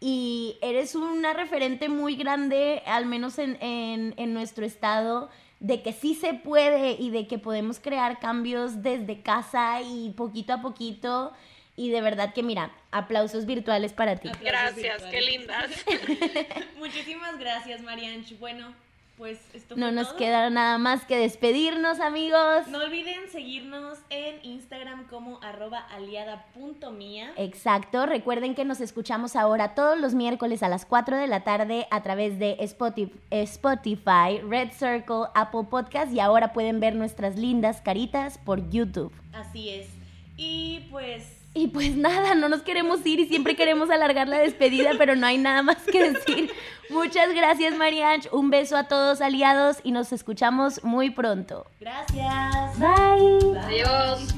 [0.00, 5.28] y eres una referente muy grande, al menos en, en, en, nuestro estado,
[5.60, 10.52] de que sí se puede y de que podemos crear cambios desde casa y poquito
[10.52, 11.32] a poquito.
[11.74, 14.30] Y de verdad que mira, aplausos virtuales para ti.
[14.40, 15.70] gracias, qué lindas.
[16.78, 18.38] Muchísimas gracias, Marianch.
[18.38, 18.74] Bueno,
[19.18, 22.68] pues esto No nos queda nada más que despedirnos, amigos.
[22.68, 27.32] No olviden seguirnos en Instagram como arroba aliada.mía.
[27.36, 28.06] Exacto.
[28.06, 32.02] Recuerden que nos escuchamos ahora todos los miércoles a las 4 de la tarde a
[32.02, 38.70] través de Spotify, Red Circle, Apple Podcast y ahora pueden ver nuestras lindas caritas por
[38.70, 39.12] YouTube.
[39.32, 39.88] Así es.
[40.36, 44.92] Y pues y pues nada, no nos queremos ir y siempre queremos alargar la despedida,
[44.96, 46.52] pero no hay nada más que decir.
[46.88, 48.28] Muchas gracias, Marianch.
[48.32, 51.66] Un beso a todos aliados y nos escuchamos muy pronto.
[51.80, 52.78] Gracias.
[52.78, 53.58] Bye.
[53.58, 54.34] Adiós.